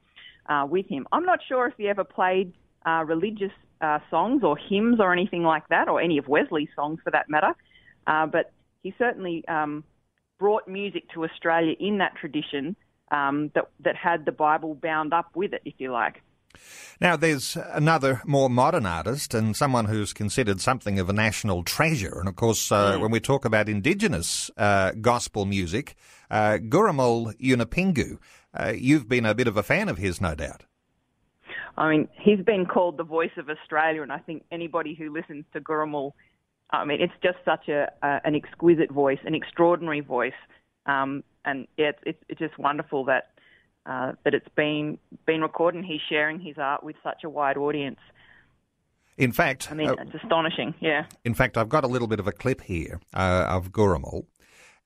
[0.48, 1.06] uh, with him.
[1.12, 2.52] I'm not sure if he ever played
[2.84, 6.98] uh, religious uh, songs or hymns or anything like that, or any of Wesley's songs
[7.04, 7.54] for that matter,
[8.06, 9.84] uh, but he certainly um,
[10.38, 12.76] brought music to Australia in that tradition
[13.10, 16.22] um, that that had the Bible bound up with it, if you like.
[17.00, 22.18] Now, there's another more modern artist and someone who's considered something of a national treasure.
[22.18, 23.00] And of course, uh, mm.
[23.00, 25.96] when we talk about Indigenous uh, gospel music,
[26.30, 28.18] uh, Gurrumul Yunupingu,
[28.54, 30.64] uh, you've been a bit of a fan of his, no doubt.
[31.76, 35.44] I mean, he's been called the voice of Australia, and I think anybody who listens
[35.52, 36.12] to Gurrumul,
[36.70, 40.32] I mean, it's just such a, an exquisite voice, an extraordinary voice.
[40.86, 43.30] Um, and yeah, it's, it's, it's just wonderful that
[43.86, 47.56] uh, that it's been been recorded and he's sharing his art with such a wide
[47.56, 48.00] audience.
[49.16, 50.74] In fact, I mean, uh, it's astonishing.
[50.80, 51.06] Yeah.
[51.24, 54.26] In fact, I've got a little bit of a clip here uh, of Gurrumul,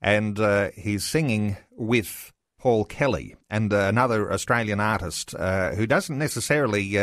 [0.03, 6.19] and uh, he's singing with Paul Kelly and uh, another Australian artist uh, who doesn't
[6.19, 6.95] necessarily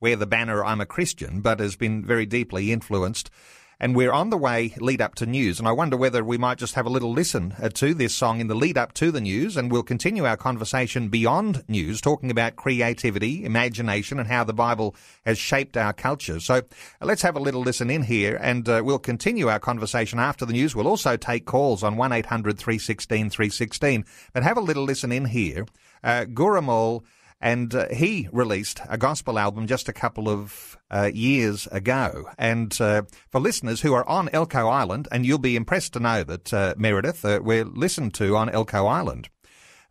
[0.00, 3.30] wear the banner "I'm a Christian," but has been very deeply influenced
[3.80, 5.58] and we're on the way lead up to news.
[5.58, 8.38] And I wonder whether we might just have a little listen uh, to this song
[8.40, 9.56] in the lead up to the news.
[9.56, 14.94] And we'll continue our conversation beyond news, talking about creativity, imagination, and how the Bible
[15.24, 16.40] has shaped our culture.
[16.40, 16.62] So uh,
[17.00, 20.52] let's have a little listen in here and uh, we'll continue our conversation after the
[20.52, 20.76] news.
[20.76, 24.04] We'll also take calls on 1800 316 316.
[24.34, 25.66] But have a little listen in here.
[26.04, 27.02] Uh, Gurrumul
[27.40, 32.28] And uh, he released a gospel album just a couple of uh, years ago.
[32.36, 36.22] And uh, for listeners who are on Elcho Island, and you'll be impressed to know
[36.24, 39.30] that uh, Meredith, uh, we're listened to on Elcho Island,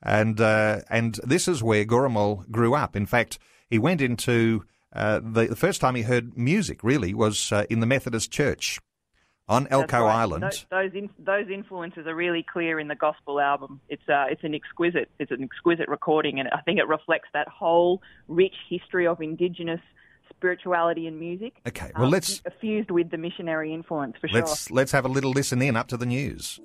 [0.04, 2.96] and uh, and this is where Gurrumul grew up.
[2.96, 7.80] In fact, he went into the, the, first time he heard music really was in
[7.80, 8.80] the Methodist Church
[9.50, 10.22] on Elcho right.
[10.22, 10.44] Island.
[10.44, 13.82] Those those, in, those, influences are really clear in the gospel album.
[13.90, 17.48] It's uh, it's an exquisite it's an exquisite recording, and I think it reflects that
[17.48, 19.82] whole rich history of Indigenous
[20.30, 21.56] spirituality and music.
[21.68, 24.76] Okay, well um, let's fused with the missionary influence for let's, sure.
[24.76, 26.60] Let's have a little listen in up to the news.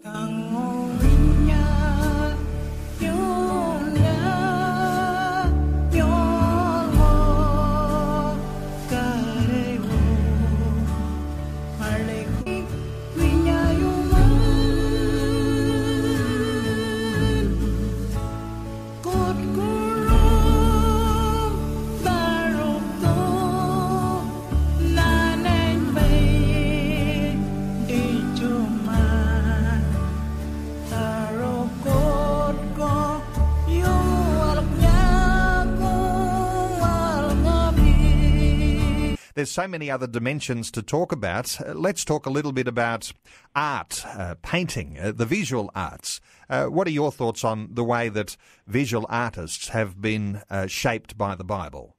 [39.45, 41.61] There's so many other dimensions to talk about.
[41.61, 43.13] Uh, let's talk a little bit about
[43.55, 46.23] art, uh, painting, uh, the visual arts.
[46.49, 51.19] Uh, what are your thoughts on the way that visual artists have been uh, shaped
[51.19, 51.95] by the Bible?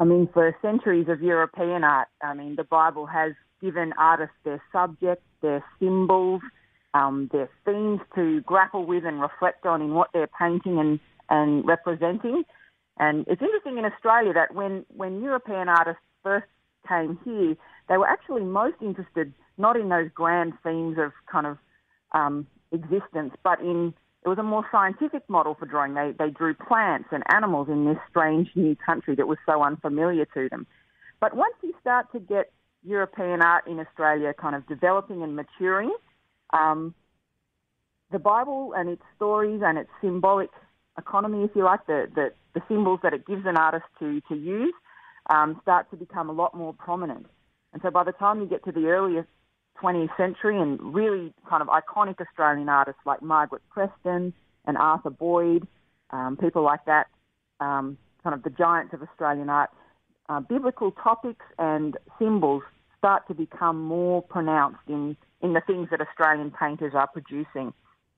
[0.00, 4.60] I mean, for centuries of European art, I mean, the Bible has given artists their
[4.72, 6.42] subjects, their symbols,
[6.92, 10.98] um, their themes to grapple with and reflect on in what they're painting and,
[11.30, 12.42] and representing.
[12.96, 16.46] And it's interesting in Australia that when, when European artists first
[16.86, 17.56] came here,
[17.88, 21.58] they were actually most interested not in those grand themes of kind of
[22.12, 23.94] um, existence, but in
[24.24, 25.94] it was a more scientific model for drawing.
[25.94, 30.24] They they drew plants and animals in this strange new country that was so unfamiliar
[30.34, 30.66] to them.
[31.20, 32.52] But once you start to get
[32.84, 35.94] European art in Australia kind of developing and maturing,
[36.52, 36.94] um,
[38.12, 40.50] the Bible and its stories and its symbolic
[40.98, 44.34] economy, if you like, the, the, the symbols that it gives an artist to, to
[44.34, 44.74] use,
[45.30, 47.26] um, start to become a lot more prominent.
[47.72, 49.28] And so by the time you get to the earliest
[49.82, 54.32] 20th century and really kind of iconic Australian artists like Margaret Preston
[54.66, 55.66] and Arthur Boyd,
[56.10, 57.08] um, people like that,
[57.60, 59.70] um, kind of the giants of Australian art,
[60.28, 62.62] uh, biblical topics and symbols
[62.96, 67.72] start to become more pronounced in, in the things that Australian painters are producing.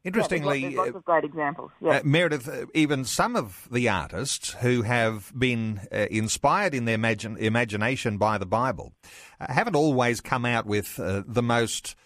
[0.06, 1.72] Interestingly, yeah, lots, lots of great examples.
[1.80, 1.96] Yeah.
[1.96, 6.94] Uh, Meredith, uh, even some of the artists who have been uh, inspired in their
[6.94, 8.92] imagine, imagination by the Bible
[9.40, 11.96] uh, haven't always come out with uh, the most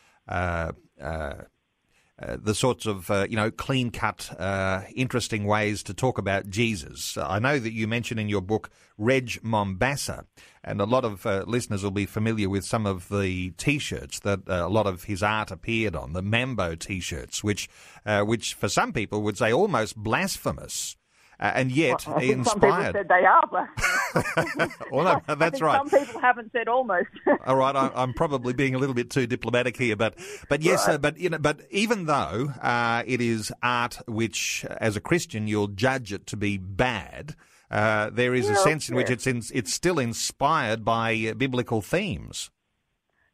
[2.22, 6.48] uh, the sorts of uh, you know clean cut, uh, interesting ways to talk about
[6.48, 7.16] Jesus.
[7.16, 10.24] I know that you mention in your book Reg Mombassa,
[10.62, 14.40] and a lot of uh, listeners will be familiar with some of the T-shirts that
[14.48, 17.68] uh, a lot of his art appeared on, the Mambo T-shirts, which
[18.04, 20.96] which for some people would say almost blasphemous.
[21.42, 22.44] And yet well, inspired.
[22.46, 23.68] Some people said they are
[24.90, 25.78] well, no, that's right.
[25.78, 27.08] Some people haven't said almost.
[27.46, 30.14] All right, I, am probably being a little bit too diplomatic here, but
[30.48, 30.94] but yes, right.
[30.94, 35.46] uh, but you know, but even though uh, it is art which, as a Christian,
[35.46, 37.36] you'll judge it to be bad.
[37.70, 39.02] Uh, there is yeah, a sense in yeah.
[39.02, 42.50] which it's in, it's still inspired by uh, biblical themes.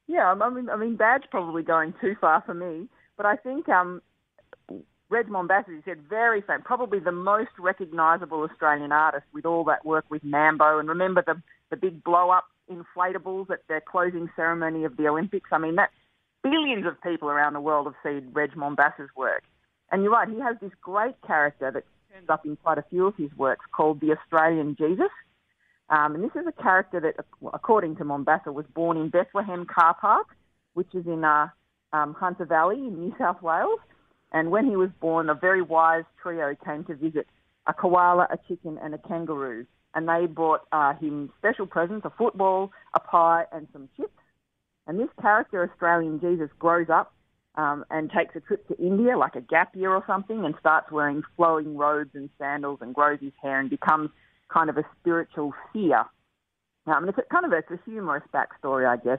[0.06, 3.68] Yeah, I mean, I mean, bad's probably going too far for me, but I think
[3.68, 4.02] um,
[5.08, 9.84] Reg Mombassa, he said, very famous, probably the most recognisable Australian artist with all that
[9.84, 10.78] work with Mambo.
[10.78, 11.40] And remember the,
[11.70, 15.50] the big blow up inflatables at the closing ceremony of the Olympics?
[15.52, 15.90] I mean, that
[16.42, 19.44] billions of people around the world have seen Reg Mombassa's work.
[19.92, 23.06] And you're right, he has this great character that turns up in quite a few
[23.06, 25.10] of his works called the Australian Jesus.
[25.88, 29.96] Um, and this is a character that, according to Mombassa, was born in Bethlehem Car
[30.00, 30.26] Park,
[30.74, 31.46] which is in uh,
[31.92, 33.78] um, Hunter Valley in New South Wales.
[34.36, 37.26] And when he was born, a very wise trio came to visit
[37.66, 39.64] a koala, a chicken, and a kangaroo.
[39.94, 44.12] And they brought uh, him special presents a football, a pie, and some chips.
[44.86, 47.14] And this character, Australian Jesus, grows up
[47.54, 50.92] um, and takes a trip to India, like a gap year or something, and starts
[50.92, 54.10] wearing flowing robes and sandals and grows his hair and becomes
[54.52, 56.04] kind of a spiritual seer.
[56.86, 59.18] Um, it's a, kind of a, it's a humorous backstory, I guess.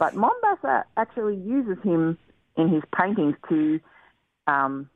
[0.00, 2.18] But Mombassa actually uses him
[2.56, 3.78] in his paintings to
[4.48, 4.88] um,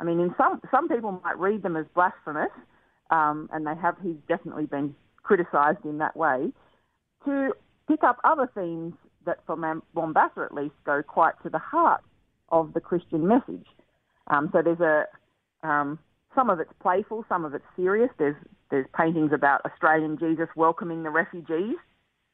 [0.00, 2.50] I mean, in some some people might read them as blasphemous,
[3.10, 3.96] um, and they have.
[4.02, 6.52] He's definitely been criticised in that way.
[7.24, 7.52] To
[7.86, 8.94] pick up other themes
[9.26, 12.02] that, for Mombassa at least, go quite to the heart
[12.48, 13.66] of the Christian message.
[14.28, 15.06] Um, so there's a
[15.66, 15.98] um,
[16.34, 18.10] some of it's playful, some of it's serious.
[18.18, 18.36] There's
[18.70, 21.76] there's paintings about Australian Jesus welcoming the refugees,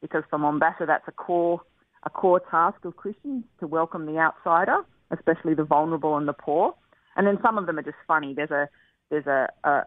[0.00, 1.60] because for Mombassa that's a core
[2.04, 6.74] a core task of Christians to welcome the outsider, especially the vulnerable and the poor.
[7.16, 8.34] And then some of them are just funny.
[8.34, 8.68] There's a
[9.10, 9.82] there's a, a,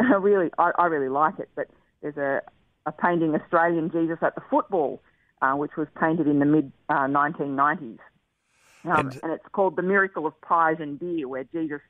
[0.14, 1.68] a really I, I really like it, but
[2.02, 2.42] there's a,
[2.86, 5.02] a painting Australian Jesus at the football,
[5.42, 7.98] uh, which was painted in the mid uh, 1990s, um,
[8.84, 11.80] and, and, it's called the Miracle of Pies and Beer, where Jesus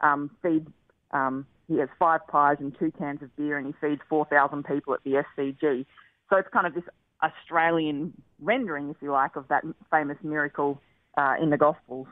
[0.00, 0.68] um, feeds.
[1.12, 4.92] Um, he has five pies and two cans of beer, and he feeds 4,000 people
[4.92, 5.86] at the SCG.
[6.28, 6.84] So it's kind of this
[7.22, 10.80] Australian rendering, if you like, of that famous miracle
[11.16, 12.06] uh, in the Gospels.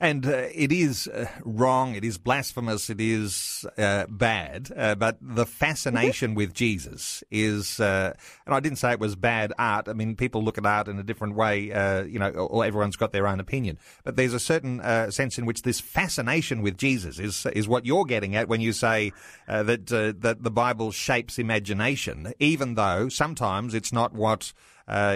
[0.00, 5.18] And uh, it is uh, wrong, it is blasphemous, it is uh, bad, uh, but
[5.20, 8.12] the fascination with Jesus is, uh,
[8.46, 9.88] and I didn't say it was bad art.
[9.88, 12.96] I mean, people look at art in a different way, uh, you know, or everyone's
[12.96, 13.78] got their own opinion.
[14.04, 18.04] But there's a certain sense in which this fascination with Jesus is is what you're
[18.04, 19.12] getting at when you say
[19.46, 24.52] that that the Bible shapes imagination, even though sometimes it's not what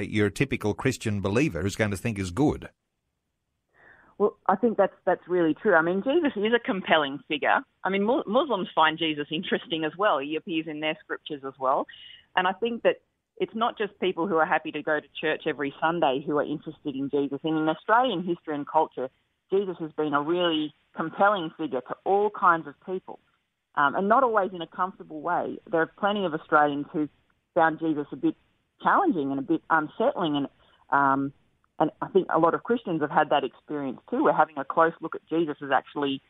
[0.02, 2.68] your typical Christian believer is going to think is good.
[4.18, 5.74] Well, I think that's that's really true.
[5.74, 7.60] I mean, Jesus is a compelling figure.
[7.84, 10.18] I mean, Muslims find Jesus interesting as well.
[10.18, 11.86] He appears in their scriptures as well,
[12.36, 12.96] and I think that
[13.40, 16.44] it's not just people who are happy to go to church every Sunday who are
[16.44, 17.38] interested in Jesus.
[17.44, 19.08] And in Australian history and culture,
[19.52, 23.20] Jesus has been a really compelling figure to all kinds of people,
[23.76, 25.58] um, and not always in a comfortable way.
[25.70, 27.08] There are plenty of Australians who
[27.54, 28.34] found Jesus a bit
[28.82, 30.48] challenging and a bit unsettling and
[30.90, 31.32] um,
[31.78, 34.64] and I think a lot of Christians have had that experience too, where having a
[34.64, 36.20] close look at Jesus has actually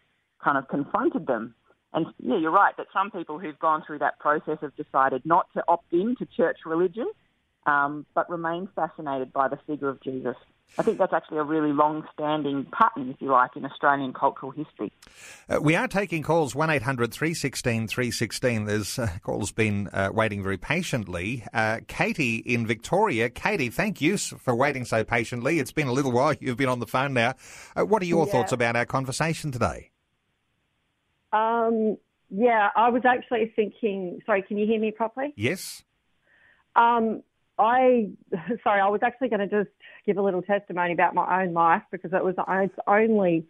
[0.43, 1.55] kind of confronted them.
[1.95, 5.47] And yeah, you're right that some people who've gone through that process have decided not
[5.55, 7.11] to opt in to church religion,
[7.67, 10.37] um, but remain fascinated by the figure of Jesus.
[10.77, 14.93] I think that's actually a really long-standing pattern, if you like, in Australian cultural history.
[15.49, 18.65] Uh, we are taking calls 1800 316 316.
[18.65, 21.45] There's uh, calls been uh, waiting very patiently.
[21.53, 23.31] Uh, Katie in Victoria.
[23.31, 25.59] Katie, thank you for waiting so patiently.
[25.59, 26.35] It's been a little while.
[26.41, 27.35] You've been on the phone now.
[27.75, 28.33] Uh, what are your yeah.
[28.33, 29.91] thoughts about our conversation today?
[31.33, 31.97] Um,
[32.31, 34.21] yeah, I was actually thinking.
[34.27, 35.33] Sorry, can you hear me properly?
[35.37, 35.83] Yes.
[36.77, 37.23] Um,
[37.59, 38.11] I,
[38.65, 39.75] sorry, I was actually going to just
[40.09, 43.47] give a little testimony about my own life because it was it's only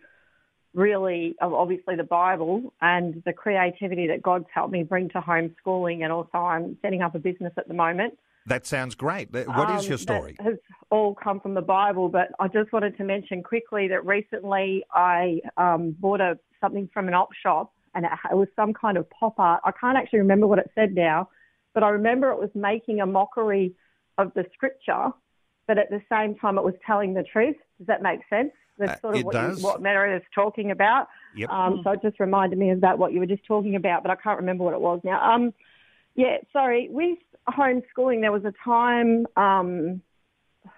[0.75, 6.13] really obviously the Bible and the creativity that God's helped me bring to homeschooling, and
[6.13, 8.19] also I'm setting up a business at the moment.
[8.47, 9.33] That sounds great.
[9.33, 10.37] What is um, your story?
[10.41, 10.55] Has
[10.91, 15.41] all come from the Bible, but I just wanted to mention quickly that recently I
[15.57, 19.09] um, bought a something from an op shop, and it, it was some kind of
[19.11, 19.61] pop art.
[19.65, 21.29] I can't actually remember what it said now,
[21.73, 23.75] but I remember it was making a mockery
[24.17, 25.13] of the scripture,
[25.69, 27.57] but at the same time, it was telling the truth.
[27.79, 28.51] Does that make sense?
[28.79, 31.07] That's uh, sort of uh, what, you, what is talking about.
[31.37, 31.51] Yep.
[31.51, 34.11] Um, so it just reminded me of that, what you were just talking about, but
[34.11, 35.23] I can't remember what it was now.
[35.23, 35.53] Um,
[36.17, 36.89] yeah, sorry.
[36.91, 40.01] With homeschooling, there was a time um,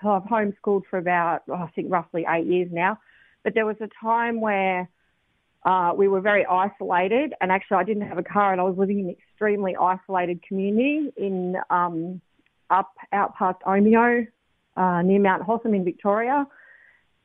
[0.02, 2.98] I've homeschooled for about, oh, I think, roughly eight years now,
[3.44, 4.88] but there was a time where
[5.64, 8.78] uh, we were very isolated, and actually, I didn't have a car, and I was
[8.78, 12.20] living in an extremely isolated community in um,
[12.70, 14.26] up out past Omeo,
[14.80, 16.46] uh, near Mount Hotham in Victoria.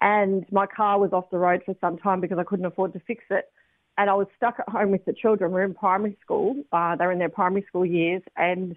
[0.01, 2.99] And my car was off the road for some time because I couldn't afford to
[3.07, 3.45] fix it.
[3.97, 5.51] And I was stuck at home with the children.
[5.51, 6.61] We're in primary school.
[6.73, 8.21] Uh, they're in their primary school years.
[8.35, 8.75] And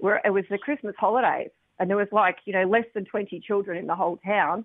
[0.00, 1.50] we're, it was the Christmas holidays.
[1.80, 4.64] And there was like, you know, less than 20 children in the whole town.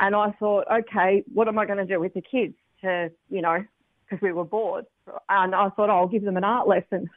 [0.00, 3.40] And I thought, okay, what am I going to do with the kids to, you
[3.40, 3.64] know,
[4.04, 4.86] because we were bored.
[5.28, 7.08] And I thought, oh, I'll give them an art lesson.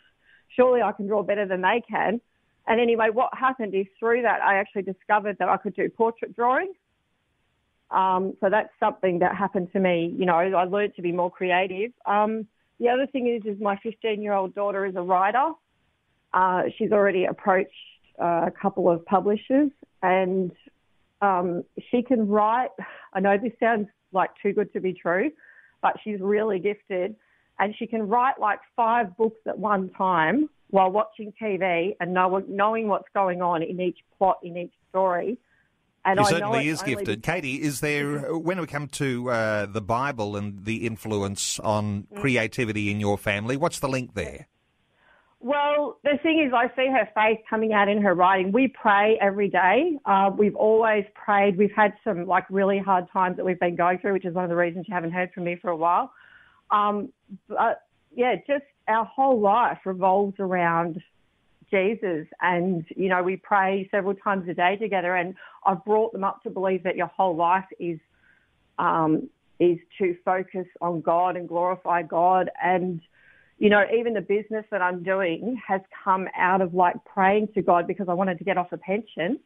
[0.56, 2.22] Surely I can draw better than they can.
[2.68, 6.36] And anyway, what happened is through that, I actually discovered that I could do portrait
[6.36, 6.74] drawing.
[7.90, 10.14] Um, so that's something that happened to me.
[10.18, 11.92] You know, I learned to be more creative.
[12.06, 12.46] Um,
[12.80, 15.52] the other thing is, is my 15 year old daughter is a writer.
[16.34, 17.72] Uh, she's already approached
[18.22, 19.72] uh, a couple of publishers
[20.04, 20.52] and
[21.22, 22.70] um, she can write.
[23.14, 25.32] I know this sounds like too good to be true,
[25.82, 27.16] but she's really gifted
[27.60, 32.44] and she can write like five books at one time while watching TV and know,
[32.48, 35.38] knowing what's going on in each plot, in each story.
[36.06, 37.24] And he I certainly is gifted.
[37.24, 42.20] Katie, is there, when we come to uh, the Bible and the influence on mm.
[42.20, 44.48] creativity in your family, what's the link there?
[45.40, 48.52] Well, the thing is, I see her faith coming out in her writing.
[48.52, 49.98] We pray every day.
[50.06, 51.58] Uh, we've always prayed.
[51.58, 54.46] We've had some like really hard times that we've been going through, which is one
[54.46, 56.12] of the reasons you haven't heard from me for a while.
[56.72, 57.14] Um,
[57.48, 57.84] but
[58.16, 61.02] yeah, just our whole life revolves around
[61.70, 62.28] Jesus.
[62.42, 65.16] And, you know, we pray several times a day together.
[65.16, 65.36] And
[65.66, 68.00] I've brought them up to believe that your whole life is,
[68.80, 69.30] um,
[69.60, 72.50] is to focus on God and glorify God.
[72.64, 73.02] And,
[73.58, 77.62] you know, even the business that I'm doing has come out of like praying to
[77.62, 79.40] God because I wanted to get off a pension.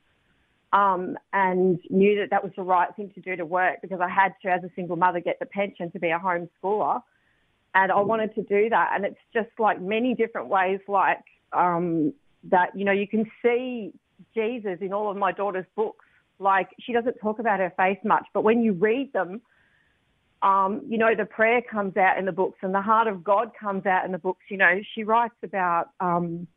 [0.73, 4.07] Um, and knew that that was the right thing to do to work because I
[4.07, 7.01] had to, as a single mother, get the pension to be a homeschooler.
[7.73, 8.91] And I wanted to do that.
[8.93, 12.13] And it's just like many different ways, like um,
[12.45, 13.93] that, you know, you can see
[14.35, 16.05] Jesus in all of my daughter's books.
[16.39, 19.41] Like she doesn't talk about her faith much, but when you read them,
[20.41, 23.51] um, you know, the prayer comes out in the books and the heart of God
[23.57, 24.41] comes out in the books.
[24.49, 26.47] You know, she writes about, um,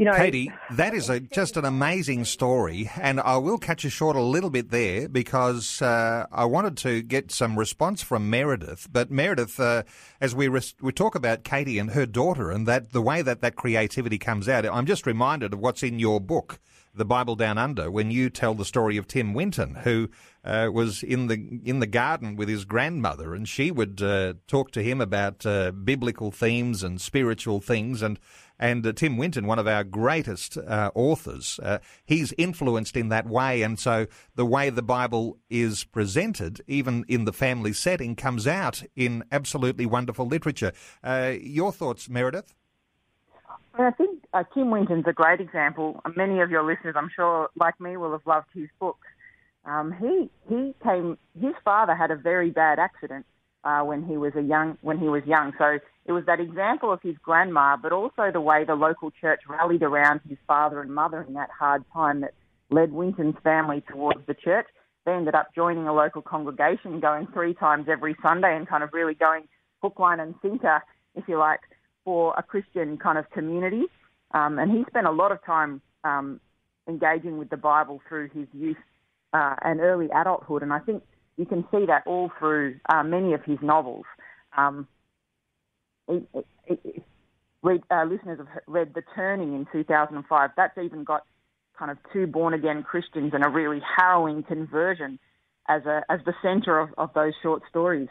[0.00, 0.16] you know.
[0.16, 2.90] Katie, that is a, just an amazing story.
[2.98, 7.02] And I will cut you short a little bit there because uh, I wanted to
[7.02, 8.88] get some response from Meredith.
[8.90, 9.82] But Meredith, uh,
[10.18, 13.56] as we, we talk about Katie and her daughter and that the way that that
[13.56, 16.60] creativity comes out, I'm just reminded of what's in your book
[16.94, 20.10] the Bible Down Under when you tell the story of Tim Winton, who
[20.44, 24.72] uh, was in the in the garden with his grandmother, and she would uh, talk
[24.72, 28.18] to him about uh, biblical themes and spiritual things, and
[28.60, 33.26] and uh, Tim Winton, one of our greatest uh, authors, uh, he's influenced in that
[33.26, 34.06] way, and so
[34.36, 39.86] the way the Bible is presented, even in the family setting, comes out in absolutely
[39.86, 40.72] wonderful literature.
[41.40, 42.54] your thoughts, Meredith?
[43.74, 46.00] I think uh, Tim Winton's a great example.
[46.16, 49.06] Many of your listeners, I'm sure, like me, will have loved his books.
[49.64, 51.18] Um, he he came.
[51.40, 53.26] His father had a very bad accident
[53.64, 55.52] uh, when he was a young when he was young.
[55.58, 55.78] So
[56.10, 59.84] it was that example of his grandma, but also the way the local church rallied
[59.84, 62.34] around his father and mother in that hard time that
[62.68, 64.66] led Winton's family towards the church.
[65.06, 68.90] They ended up joining a local congregation, going three times every Sunday, and kind of
[68.92, 69.44] really going
[69.82, 70.82] hook, line, and sinker,
[71.14, 71.60] if you like,
[72.04, 73.84] for a Christian kind of community.
[74.32, 76.40] Um, and he spent a lot of time um,
[76.88, 78.82] engaging with the Bible through his youth
[79.32, 80.64] uh, and early adulthood.
[80.64, 81.04] And I think
[81.36, 84.06] you can see that all through uh, many of his novels.
[84.56, 84.88] Um,
[87.62, 90.50] read, uh, listeners have read The Turning in 2005.
[90.56, 91.24] That's even got
[91.78, 95.18] kind of two born again Christians and a really harrowing conversion
[95.68, 98.08] as a as the centre of, of those short stories.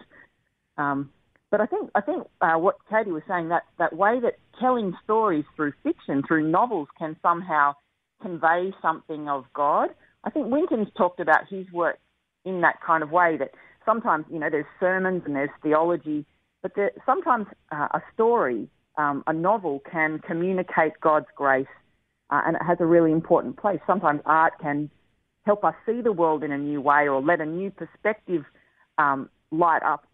[0.78, 1.10] Um,
[1.52, 4.96] but I think I think uh, what Katie was saying that that way that telling
[5.04, 7.74] stories through fiction, through novels, can somehow
[8.22, 9.90] convey something of God.
[10.24, 11.98] I think Winton's talked about his work
[12.46, 13.38] in that kind of way.
[13.38, 13.52] That
[13.86, 16.26] sometimes you know there's sermons and there's theology,
[16.62, 21.68] but there, sometimes uh, a story, um, a novel, can communicate God's grace,
[22.30, 23.80] uh, and it has a really important place.
[23.88, 24.90] Sometimes art can
[25.46, 28.44] help us see the world in a new way or let a new perspective
[28.98, 30.06] um, light up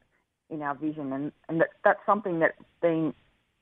[0.49, 3.13] in our vision, and, and that, that's something that being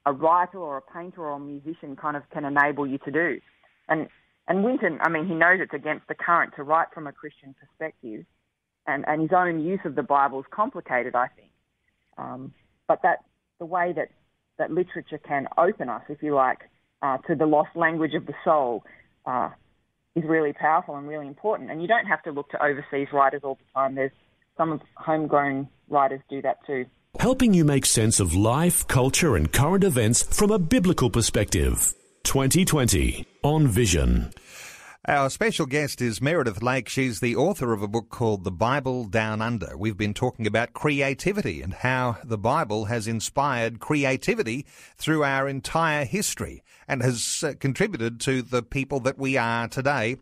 [0.05, 3.39] a writer or a painter or a musician kind of can enable you to do.
[3.87, 4.07] And
[4.47, 7.55] and Winton, I mean, he knows it's against the current to write from a Christian
[7.57, 8.25] perspective,
[8.85, 11.51] and, and his own use of the Bible is complicated, I think.
[12.17, 12.53] Um,
[12.87, 13.19] but that
[13.59, 14.09] the way that
[14.57, 16.59] that literature can open us, if you like,
[17.01, 18.83] uh, to the lost language of the soul,
[19.25, 19.49] uh,
[20.15, 21.71] is really powerful and really important.
[21.71, 23.95] And you don't have to look to overseas writers all the time.
[23.95, 24.11] There's
[24.57, 26.85] some homegrown writers do that too.
[27.19, 31.93] Helping you make sense of life, culture, and current events from a biblical perspective.
[32.23, 34.31] 2020 on Vision.
[35.05, 36.87] Our special guest is Meredith Lake.
[36.87, 39.75] She's the author of a book called The Bible Down Under.
[39.75, 46.05] We've been talking about creativity and how the Bible has inspired creativity through our entire
[46.05, 50.17] history and has uh, contributed to the people that we are today.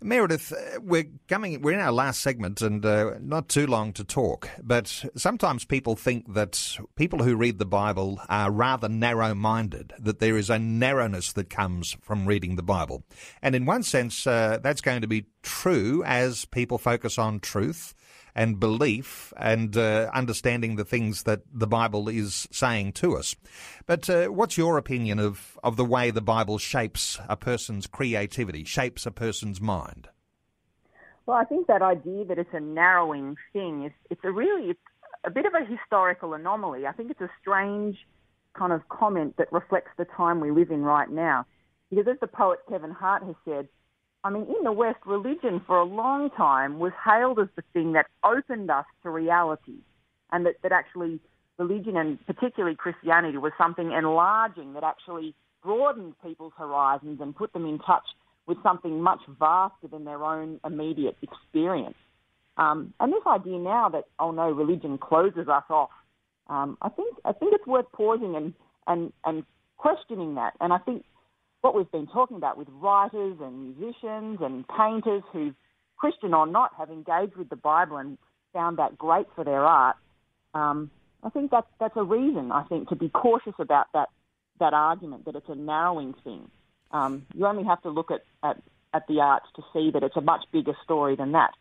[0.00, 4.04] Meredith, uh, we're coming, we're in our last segment and uh, not too long to
[4.04, 9.92] talk, but sometimes people think that people who read the Bible are rather narrow minded,
[9.98, 13.02] that there is a narrowness that comes from reading the Bible.
[13.42, 17.94] And in one sense, uh, that's going to be true as people focus on truth
[18.34, 23.34] and belief and uh, understanding the things that the Bible is saying to us.
[23.86, 28.64] But uh, what's your opinion of, of the way the Bible shapes a person's creativity,
[28.64, 30.08] shapes a person's mind?
[31.26, 34.80] Well, I think that idea that it's a narrowing thing is it's a really it's
[35.24, 36.86] a bit of a historical anomaly.
[36.86, 37.96] I think it's a strange
[38.54, 41.46] kind of comment that reflects the time we live in right now.
[41.88, 43.68] Because as the poet Kevin Hart has said,
[44.22, 47.92] I mean, in the West, religion for a long time was hailed as the thing
[47.92, 49.78] that opened us to reality,
[50.30, 51.20] and that, that actually
[51.58, 57.66] religion and particularly Christianity was something enlarging that actually broadened people's horizons and put them
[57.66, 58.04] in touch
[58.46, 61.96] with something much vaster than their own immediate experience.
[62.56, 65.90] Um, and this idea now that oh no, religion closes us off,
[66.48, 68.54] um, I think I think it's worth pausing and
[68.86, 69.44] and and
[69.76, 70.54] questioning that.
[70.60, 71.04] And I think
[71.60, 75.54] what we've been talking about with writers and musicians and painters who,
[75.96, 78.18] Christian or not, have engaged with the Bible and
[78.52, 79.96] found that great for their art.
[80.54, 80.90] Um,
[81.22, 84.08] I think that's that's a reason I think to be cautious about that
[84.58, 86.50] that argument that it's a narrowing thing.
[86.92, 88.60] Um, you only have to look at, at
[88.92, 91.52] at the arts to see that it's a much bigger story than that.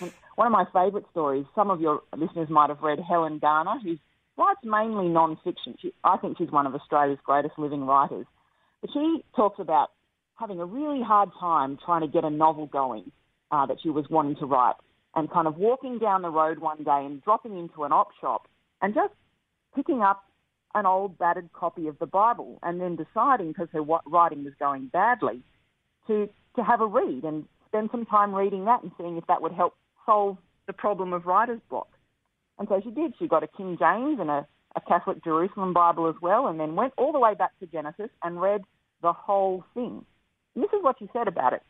[0.00, 3.80] And one of my favourite stories, some of your listeners might have read Helen Garner,
[3.82, 3.96] who
[4.36, 5.76] writes mainly non-fiction.
[5.80, 8.26] She, I think she's one of Australia's greatest living writers.
[8.92, 9.90] She talks about
[10.34, 13.10] having a really hard time trying to get a novel going
[13.50, 14.74] uh, that she was wanting to write
[15.14, 18.48] and kind of walking down the road one day and dropping into an op shop
[18.82, 19.14] and just
[19.74, 20.24] picking up
[20.74, 24.88] an old battered copy of the Bible and then deciding, because her writing was going
[24.88, 25.40] badly,
[26.06, 29.40] to, to have a read and spend some time reading that and seeing if that
[29.40, 29.74] would help
[30.04, 31.88] solve the problem of writer's block.
[32.58, 33.14] And so she did.
[33.18, 36.74] She got a King James and a, a Catholic Jerusalem Bible as well, and then
[36.74, 38.62] went all the way back to Genesis and read
[39.02, 40.04] the whole thing.
[40.54, 41.62] And this is what she said about it.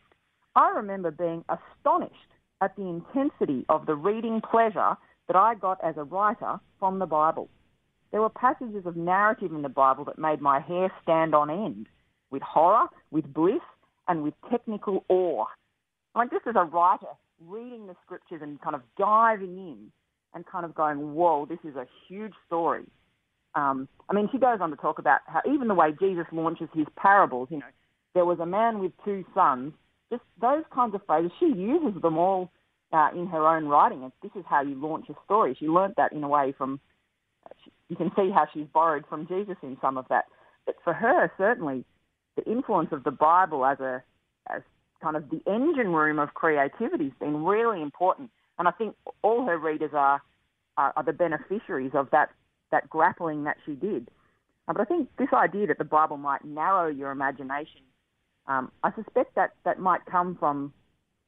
[0.54, 2.14] I remember being astonished
[2.60, 4.96] at the intensity of the reading pleasure
[5.26, 7.48] that I got as a writer from the Bible.
[8.12, 11.88] There were passages of narrative in the Bible that made my hair stand on end,
[12.30, 13.60] with horror, with bliss,
[14.08, 15.44] and with technical awe.
[16.14, 17.06] Like just as a writer,
[17.44, 19.92] reading the scriptures and kind of diving in
[20.34, 22.84] and kind of going, whoa, this is a huge story.
[23.57, 26.68] Um, I mean, she goes on to talk about how even the way Jesus launches
[26.74, 27.66] his parables, you know,
[28.14, 29.72] there was a man with two sons,
[30.11, 32.50] just those kinds of phrases, she uses them all
[32.92, 34.04] uh, in her own writing.
[34.04, 35.57] And this is how you launch a story.
[35.59, 36.78] She learnt that in a way from,
[37.88, 40.26] you can see how she's borrowed from Jesus in some of that.
[40.66, 41.84] But for her, certainly,
[42.36, 44.02] the influence of the Bible as a
[44.48, 44.62] as
[45.02, 48.30] kind of the engine room of creativity has been really important.
[48.59, 50.22] And I think all her readers are,
[50.76, 52.30] are, are the beneficiaries of that,
[52.70, 54.08] that grappling that she did.
[54.68, 57.82] Uh, but I think this idea that the Bible might narrow your imagination,
[58.46, 60.72] um, I suspect that that might come from,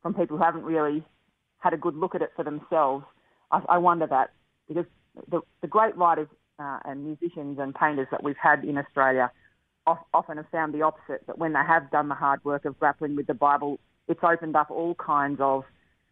[0.02, 1.04] from people who haven't really
[1.58, 3.04] had a good look at it for themselves.
[3.50, 4.30] I, I wonder that
[4.68, 4.86] because
[5.30, 6.28] the, the great writers
[6.58, 9.30] uh, and musicians and painters that we've had in Australia
[10.12, 13.16] often have found the opposite, that when they have done the hard work of grappling
[13.16, 15.64] with the Bible, it's opened up all kinds of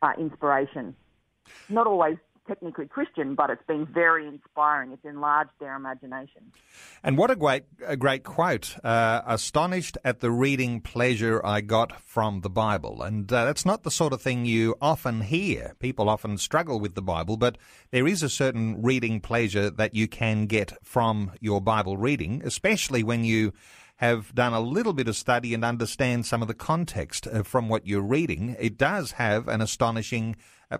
[0.02, 0.94] uh, inspiration.
[1.68, 2.16] Not always
[2.46, 4.92] technically Christian, but it's been very inspiring.
[4.92, 6.52] It's enlarged their imagination.
[7.02, 8.76] And what a great, a great quote!
[8.84, 13.82] Uh, astonished at the reading pleasure I got from the Bible, and uh, that's not
[13.82, 15.74] the sort of thing you often hear.
[15.78, 17.58] People often struggle with the Bible, but
[17.90, 23.02] there is a certain reading pleasure that you can get from your Bible reading, especially
[23.02, 23.52] when you
[23.96, 27.68] have done a little bit of study and understand some of the context uh, from
[27.68, 30.36] what you're reading, it does have an astonishing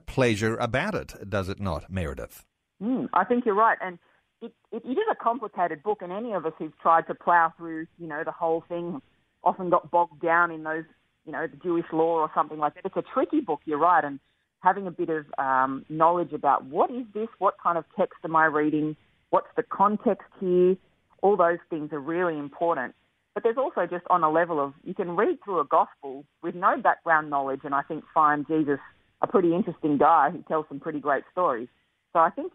[0.06, 2.44] pleasure about it, does it not, Meredith?
[2.82, 3.78] Mm, I think you're right.
[3.80, 3.98] And
[4.42, 7.52] it, it, it is a complicated book, and any of us who've tried to plough
[7.56, 9.00] through, you know, the whole thing
[9.44, 10.84] often got bogged down in those,
[11.24, 12.84] you know, the Jewish law or something like that.
[12.84, 14.04] It's a tricky book, you're right.
[14.04, 14.18] And
[14.60, 18.36] having a bit of um, knowledge about what is this, what kind of text am
[18.36, 18.96] I reading,
[19.30, 20.76] what's the context here,
[21.22, 22.94] all those things are really important.
[23.34, 26.54] But there's also just on a level of you can read through a gospel with
[26.54, 28.78] no background knowledge and I think find Jesus
[29.22, 31.68] a pretty interesting guy who tells some pretty great stories.
[32.12, 32.52] So I think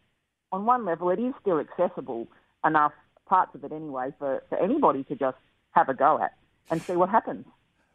[0.51, 2.27] on one level it is still accessible
[2.65, 2.93] enough,
[3.25, 5.37] parts of it anyway, for, for anybody to just
[5.71, 6.33] have a go at
[6.69, 7.45] and see what happens.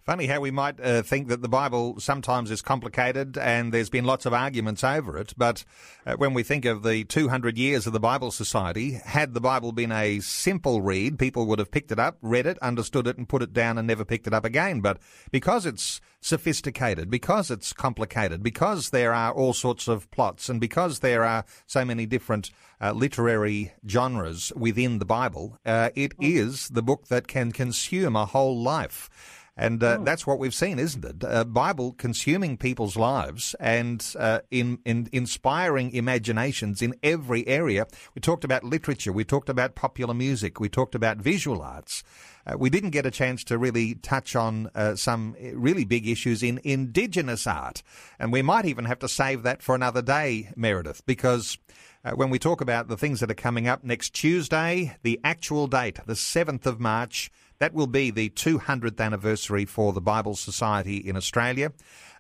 [0.07, 4.05] Funny how we might uh, think that the Bible sometimes is complicated and there's been
[4.05, 5.65] lots of arguments over it, but
[6.07, 9.73] uh, when we think of the 200 years of the Bible Society, had the Bible
[9.73, 13.29] been a simple read, people would have picked it up, read it, understood it, and
[13.29, 14.81] put it down and never picked it up again.
[14.81, 15.01] But
[15.33, 21.01] because it's sophisticated, because it's complicated, because there are all sorts of plots, and because
[21.01, 26.49] there are so many different uh, literary genres within the Bible, uh, it hmm.
[26.71, 29.11] the book that can consume a whole life.
[29.57, 30.05] And uh, oh.
[30.05, 31.25] that's what we've seen, isn't it?
[31.25, 37.87] Uh, Bible consuming people's lives and uh, in, in inspiring imaginations in every area.
[38.15, 39.13] We talked about literature.
[39.13, 40.61] We talked about popular music.
[40.61, 42.05] We talked about visual arts.
[42.47, 46.43] Uh, we didn't get a chance to really touch on uh, some really big issues
[46.43, 47.83] in indigenous art.
[48.19, 51.59] And we might even have to save that for another day, Meredith, because
[52.05, 55.67] uh, when we talk about the things that are coming up next Tuesday, the actual
[55.67, 60.97] date, the 7th of March, that will be the 200th anniversary for the Bible Society
[60.97, 61.73] in Australia.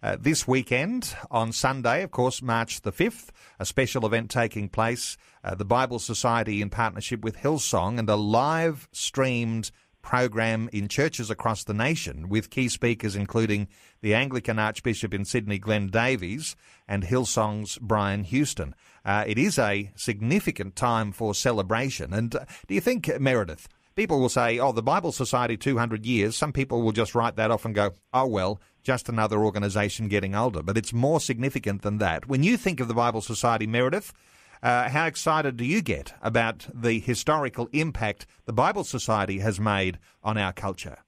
[0.02, 5.16] Uh, this weekend, on Sunday, of course, March the 5th, a special event taking place.
[5.42, 9.70] Uh, the Bible Society in partnership with Hillsong and a live streamed
[10.06, 13.66] program in churches across the nation with key speakers including
[14.02, 16.54] the Anglican Archbishop in Sydney, Glenn Davies,
[16.86, 18.72] and Hillsong's Brian Houston.
[19.04, 22.12] Uh, it is a significant time for celebration.
[22.14, 23.66] And uh, do you think, Meredith,
[23.96, 26.36] People will say, oh, the Bible Society 200 years.
[26.36, 30.34] Some people will just write that off and go, oh, well, just another organisation getting
[30.34, 30.62] older.
[30.62, 32.28] But it's more significant than that.
[32.28, 34.12] When you think of the Bible Society, Meredith,
[34.62, 39.98] Uh, how excited do you get about the historical impact the Bible Society has made
[40.24, 40.98] on our culture?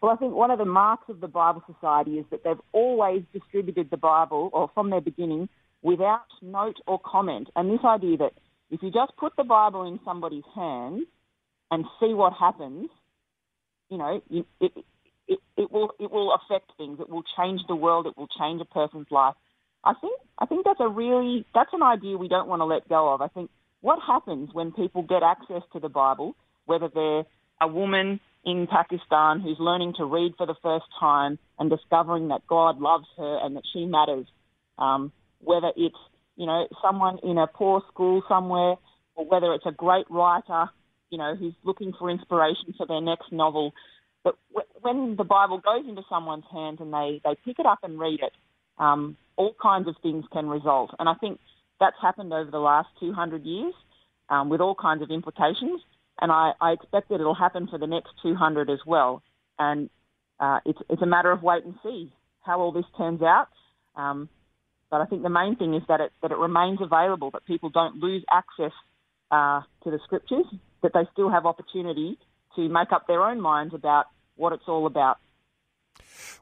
[0.00, 3.22] Well, I think one of the marks of the Bible Society is that they've always
[3.32, 5.50] distributed the Bible, or from their beginning,
[5.82, 7.50] without note or comment.
[7.56, 8.32] And this idea that
[8.70, 11.04] if you just put the Bible in somebody's hands
[11.70, 12.88] and see what happens,
[13.90, 14.84] you know, it, it,
[15.56, 16.98] it will it will affect things.
[17.00, 18.06] It will change the world.
[18.06, 19.34] It will change a person's life.
[19.84, 22.88] I think I think that's a really that's an idea we don't want to let
[22.88, 23.20] go of.
[23.20, 23.50] I think
[23.80, 26.34] what happens when people get access to the Bible,
[26.66, 27.24] whether they're
[27.60, 32.46] a woman in Pakistan who's learning to read for the first time and discovering that
[32.46, 34.26] God loves her and that she matters,
[34.78, 35.96] um, whether it's
[36.36, 38.76] you know someone in a poor school somewhere,
[39.14, 40.68] or whether it's a great writer,
[41.10, 43.72] you know, who's looking for inspiration for their next novel.
[44.24, 44.36] But
[44.80, 48.20] when the Bible goes into someone's hands and they, they pick it up and read
[48.20, 48.32] it,
[48.78, 50.90] um, all kinds of things can result.
[50.98, 51.38] And I think
[51.78, 53.74] that's happened over the last 200 years
[54.28, 55.80] um, with all kinds of implications.
[56.20, 59.22] And I, I expect that it'll happen for the next 200 as well.
[59.58, 59.90] And
[60.40, 63.48] uh, it's, it's a matter of wait and see how all this turns out.
[63.94, 64.28] Um,
[64.90, 67.70] but I think the main thing is that it, that it remains available, that people
[67.70, 68.72] don't lose access
[69.30, 70.46] uh, to the scriptures,
[70.82, 72.18] that they still have opportunity
[72.54, 74.06] to make up their own minds about
[74.36, 75.18] what it's all about.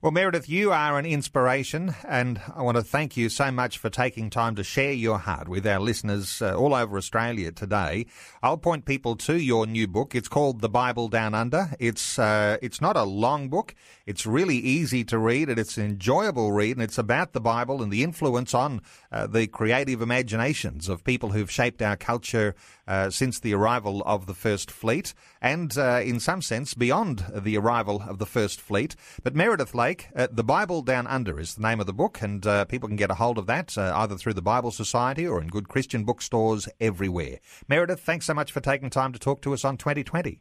[0.05, 3.89] Well, Meredith, you are an inspiration, and I want to thank you so much for
[3.89, 8.05] taking time to share your heart with our listeners uh, all over Australia today.
[8.43, 10.15] I'll point people to your new book.
[10.15, 11.71] It's called The Bible Down Under.
[11.79, 13.75] It's uh, it's not a long book.
[14.05, 17.83] It's really easy to read, and it's an enjoyable read, and it's about the Bible
[17.83, 22.55] and the influence on uh, the creative imaginations of people who've shaped our culture
[22.87, 27.57] uh, since the arrival of the First Fleet, and uh, in some sense beyond the
[27.57, 28.97] arrival of the First Fleet.
[29.23, 32.47] But Meredith Lake, uh, The Bible Down Under is the name of the book, and
[32.47, 35.41] uh, people can get a hold of that uh, either through the Bible Society or
[35.41, 37.39] in good Christian bookstores everywhere.
[37.69, 40.41] Meredith, thanks so much for taking time to talk to us on 2020.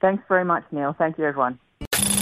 [0.00, 0.94] Thanks very much, Neil.
[0.98, 1.60] Thank you, everyone.